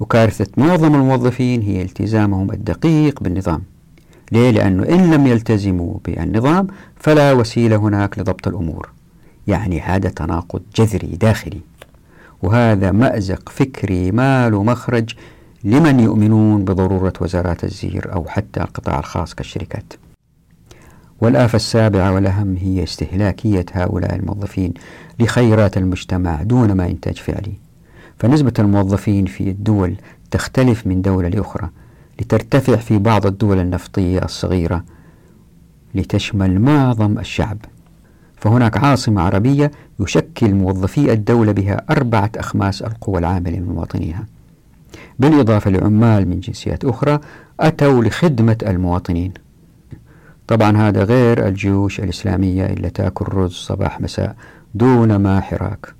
[0.00, 3.62] وكارثة معظم الموظفين هي التزامهم الدقيق بالنظام.
[4.32, 8.88] ليه؟ لأنه إن لم يلتزموا بالنظام فلا وسيلة هناك لضبط الأمور.
[9.46, 11.60] يعني هذا تناقض جذري داخلي.
[12.42, 15.14] وهذا مأزق فكري ما له مخرج
[15.64, 19.92] لمن يؤمنون بضرورة وزارات الزير أو حتى القطاع الخاص كالشركات.
[21.22, 24.74] والآفة السابعة والأهم هي استهلاكية هؤلاء الموظفين
[25.20, 27.52] لخيرات المجتمع دون ما إنتاج فعلي.
[28.18, 29.94] فنسبة الموظفين في الدول
[30.30, 31.68] تختلف من دولة لأخرى
[32.20, 34.84] لترتفع في بعض الدول النفطية الصغيرة
[35.94, 37.58] لتشمل معظم الشعب.
[38.36, 39.70] فهناك عاصمة عربية
[40.00, 44.26] يشكل موظفي الدولة بها أربعة أخماس القوى العاملة من مواطنيها
[45.18, 47.20] بالإضافة لعمال من جنسيات أخرى
[47.60, 49.32] أتوا لخدمة المواطنين.
[50.52, 54.36] طبعا هذا غير الجيوش الإسلامية اللي تأكل رز صباح مساء
[54.74, 55.94] دون ما حراك.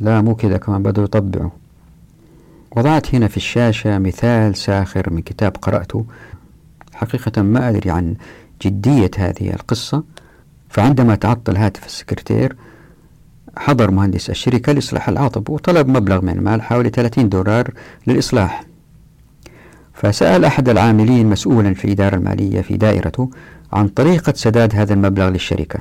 [0.00, 1.50] لا مو كذا كمان بدوا يطبعوا.
[2.76, 6.04] وضعت هنا في الشاشة مثال ساخر من كتاب قرأته.
[6.94, 8.14] حقيقة ما أدري عن
[8.62, 10.04] جدية هذه القصة.
[10.68, 12.56] فعندما تعطل هاتف السكرتير
[13.56, 17.70] حضر مهندس الشركة لإصلاح العاطب وطلب مبلغ من المال حوالي 30 دولار
[18.06, 18.64] للإصلاح.
[19.94, 23.30] فسأل أحد العاملين مسؤولا في الإدارة المالية في دائرته
[23.72, 25.80] عن طريقة سداد هذا المبلغ للشركة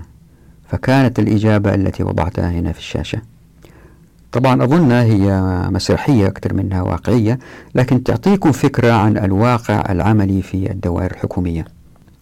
[0.68, 3.22] فكانت الإجابة التي وضعتها هنا في الشاشة.
[4.32, 5.41] طبعا أظنها هي
[5.72, 7.39] مسرحية أكثر منها واقعية
[7.76, 11.66] لكن تعطيكم فكرة عن الواقع العملي في الدوائر الحكومية.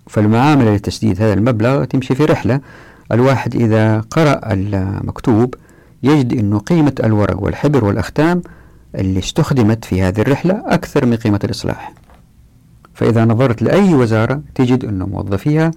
[0.08, 2.60] فالمعاملة لتسديد هذا المبلغ تمشي في رحلة.
[3.12, 5.56] الواحد إذا قرأ المكتوب
[6.04, 8.42] يجد أنه قيمة الورق والحبر والأختام
[8.96, 11.94] اللي استخدمت في هذه الرحلة أكثر من قيمة الإصلاح.
[12.94, 15.72] فإذا نظرت لأي وزارة تجد أن موظفيها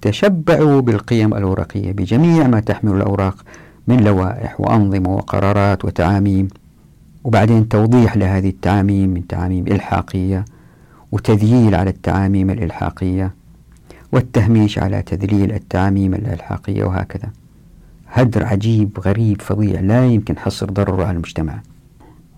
[0.00, 3.36] تشبعوا بالقيم الورقية بجميع ما تحمل الأوراق
[3.88, 6.48] من لوائح وأنظمة وقرارات وتعاميم.
[7.24, 10.44] وبعدين توضيح لهذه التعاميم من تعاميم إلحاقية
[11.12, 13.34] وتذييل على التعاميم الإلحاقية
[14.12, 17.30] والتهميش على تذليل التعاميم الإلحاقية وهكذا.
[18.12, 21.60] هدر عجيب غريب فظيع لا يمكن حصر ضرره على المجتمع.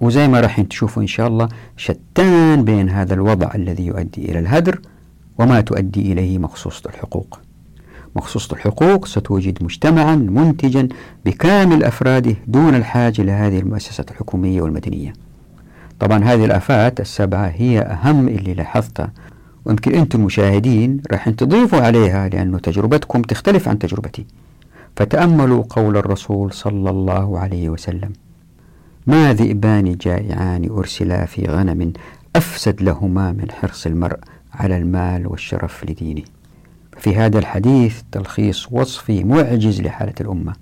[0.00, 4.80] وزي ما راح تشوفوا إن شاء الله شتان بين هذا الوضع الذي يؤدي إلى الهدر
[5.38, 7.40] وما تؤدي إليه مخصوصة الحقوق.
[8.16, 10.88] مخصوصة الحقوق ستوجد مجتمعا منتجا
[11.24, 15.12] بكامل أفراده دون الحاجة لهذه المؤسسات الحكومية والمدنية.
[16.00, 19.12] طبعا هذه الآفات السبعة هي أهم اللي لاحظتها
[19.64, 24.26] ويمكن أنتم المشاهدين راح تضيفوا عليها لأن تجربتكم تختلف عن تجربتي.
[24.96, 28.12] فتأملوا قول الرسول صلى الله عليه وسلم
[29.06, 31.92] ما ذئبان جائعان أرسلا في غنم
[32.36, 34.18] أفسد لهما من حرص المرء
[34.54, 36.22] على المال والشرف لدينه.
[36.98, 40.52] في هذا الحديث تلخيص وصفي معجز لحالة الأمة.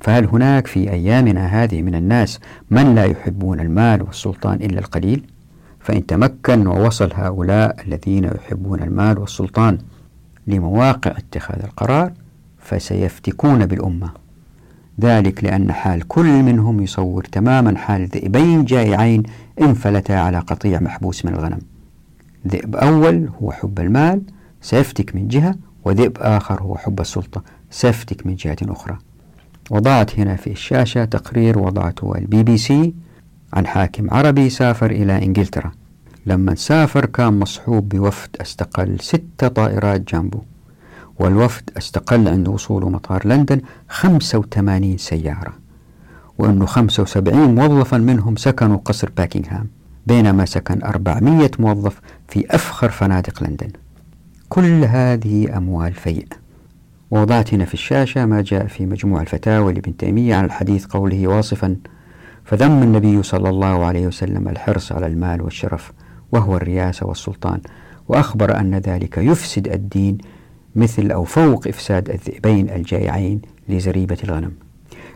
[0.00, 5.24] فهل هناك في أيامنا هذه من الناس من لا يحبون المال والسلطان إلا القليل؟
[5.80, 9.78] فإن تمكن ووصل هؤلاء الذين يحبون المال والسلطان
[10.46, 12.12] لمواقع اتخاذ القرار
[12.58, 14.23] فسيفتكون بالأمة.
[15.00, 19.22] ذلك لأن حال كل منهم يصور تماما حال ذئبين جائعين
[19.60, 21.58] انفلتا على قطيع محبوس من الغنم.
[22.48, 24.22] ذئب أول هو حب المال
[24.60, 28.98] سيفتك من جهة وذئب آخر هو حب السلطة سيفتك من جهة أخرى.
[29.70, 32.94] وضعت هنا في الشاشة تقرير وضعته البي بي سي
[33.52, 35.72] عن حاكم عربي سافر إلى إنجلترا.
[36.26, 40.53] لما سافر كان مصحوب بوفد أستقل ستة طائرات جنبه
[41.18, 45.52] والوفد استقل عند وصوله مطار لندن 85 سيارة
[46.38, 49.66] وأنه 75 موظفا منهم سكنوا قصر باكنغهام
[50.06, 53.70] بينما سكن 400 موظف في أفخر فنادق لندن.
[54.48, 56.26] كل هذه أموال فيء
[57.10, 61.76] ووضعت هنا في الشاشة ما جاء في مجموع الفتاوى لابن تيمية عن الحديث قوله واصفا
[62.44, 65.92] فذم النبي صلى الله عليه وسلم الحرص على المال والشرف
[66.32, 67.60] وهو الرياسة والسلطان
[68.08, 70.18] وأخبر أن ذلك يفسد الدين
[70.76, 74.50] مثل أو فوق إفساد الذئبين الجائعين لزريبة الغنم.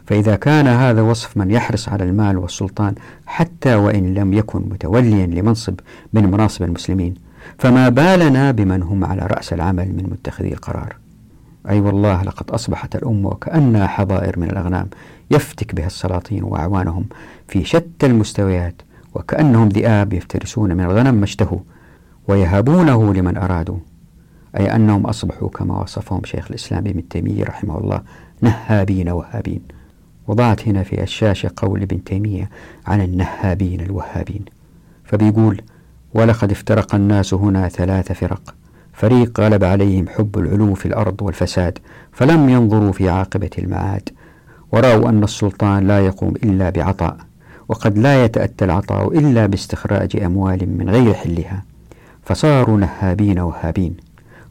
[0.06, 2.94] فإذا كان هذا وصف من يحرص على المال والسلطان
[3.26, 5.74] حتى وإن لم يكن متوليا لمنصب
[6.12, 7.14] من مناصب المسلمين
[7.58, 10.96] فما بالنا بمن هم على رأس العمل من متخذي القرار.
[11.68, 14.88] أي أيوة والله لقد أصبحت الأمة وكأنها حظائر من الأغنام
[15.30, 17.06] يفتك بها السلاطين وأعوانهم
[17.48, 18.82] في شتى المستويات
[19.14, 21.58] وكأنهم ذئاب يفترسون من الغنم ما اشتهوا
[22.28, 23.76] ويهابونه لمن أرادوا.
[24.58, 28.00] أي أنهم أصبحوا كما وصفهم شيخ الإسلام ابن تيمية رحمه الله
[28.40, 29.60] نهابين وهابين.
[30.28, 32.50] وضعت هنا في الشاشة قول ابن تيمية
[32.86, 34.44] عن النهابين الوهابين.
[35.04, 35.60] فبيقول
[36.14, 38.54] ولقد افترق الناس هنا ثلاث فرق.
[38.92, 41.78] فريق غلب عليهم حب العلو في الأرض والفساد
[42.12, 44.08] فلم ينظروا في عاقبة المعاد.
[44.72, 47.16] ورأوا أن السلطان لا يقوم إلا بعطاء
[47.68, 51.62] وقد لا يتأتى العطاء إلا باستخراج أموال من غير حلها.
[52.22, 54.07] فصاروا نهابين وهابين.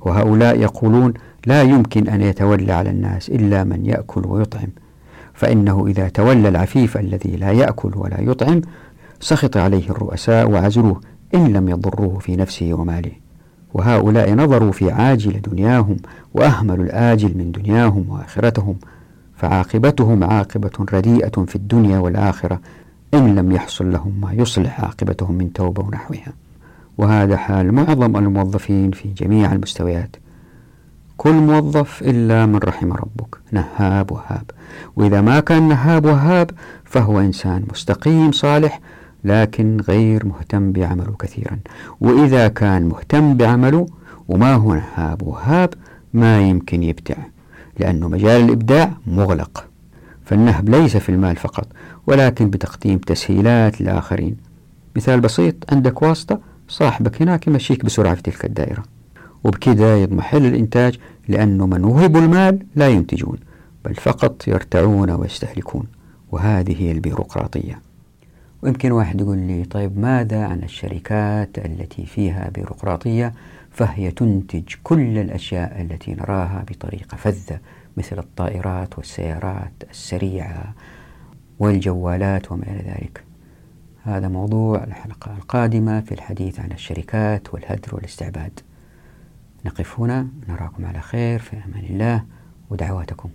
[0.07, 1.13] وهؤلاء يقولون
[1.45, 4.67] لا يمكن أن يتولى على الناس إلا من يأكل ويطعم.
[5.33, 8.61] فإنه إذا تولى العفيف الذي لا يأكل ولا يطعم
[9.19, 11.01] سخط عليه الرؤساء وعزلوه
[11.35, 13.11] إن لم يضروه في نفسه وماله.
[13.73, 15.97] وهؤلاء نظروا في عاجل دنياهم
[16.33, 18.75] وأهملوا الآجل من دنياهم وآخرتهم
[19.35, 22.59] فعاقبتهم عاقبة رديئة في الدنيا والآخرة
[23.13, 26.33] إن لم يحصل لهم ما يصلح عاقبتهم من توبة ونحوها.
[26.97, 30.15] وهذا حال معظم الموظفين في جميع المستويات.
[31.17, 33.37] كل موظف إلا من رحم ربك.
[33.51, 34.51] نهاب وهاب.
[34.95, 36.51] وإذا ما كان نهاب وهاب
[36.85, 38.79] فهو إنسان مستقيم صالح
[39.23, 41.59] لكن غير مهتم بعمله كثيرا.
[42.01, 43.87] وإذا كان مهتم بعمله
[44.27, 45.73] وما هو نهاب وهاب
[46.13, 47.15] ما يمكن يبدع
[47.79, 49.65] لأنه مجال الإبداع مغلق.
[50.25, 51.67] فالنهب ليس في المال فقط
[52.07, 54.37] ولكن بتقديم تسهيلات للآخرين
[54.95, 58.83] مثال بسيط عندك واسطة صاحبك هناك يمشيك بسرعة في تلك الدائرة.
[59.43, 63.37] وبكذا يضمحل الإنتاج لأنه من وهبوا المال لا ينتجون
[63.85, 65.87] بل فقط يرتعون ويستهلكون
[66.31, 67.81] وهذه هي البيروقراطية.
[68.61, 73.33] ويمكن واحد يقول لي طيب ماذا عن الشركات التي فيها بيروقراطية
[73.71, 77.59] فهي تنتج كل الأشياء التي نراها بطريقة فذة
[77.97, 80.73] مثل الطائرات والسيارات السريعة
[81.59, 83.26] والجوالات وما إلى ذلك؟
[84.07, 88.59] هذا موضوع الحلقة القادمة في الحديث عن الشركات والهدر والاستعباد.
[89.65, 92.23] نقف هنا نراكم على خير في أمان الله
[92.69, 93.29] ودعواتكم.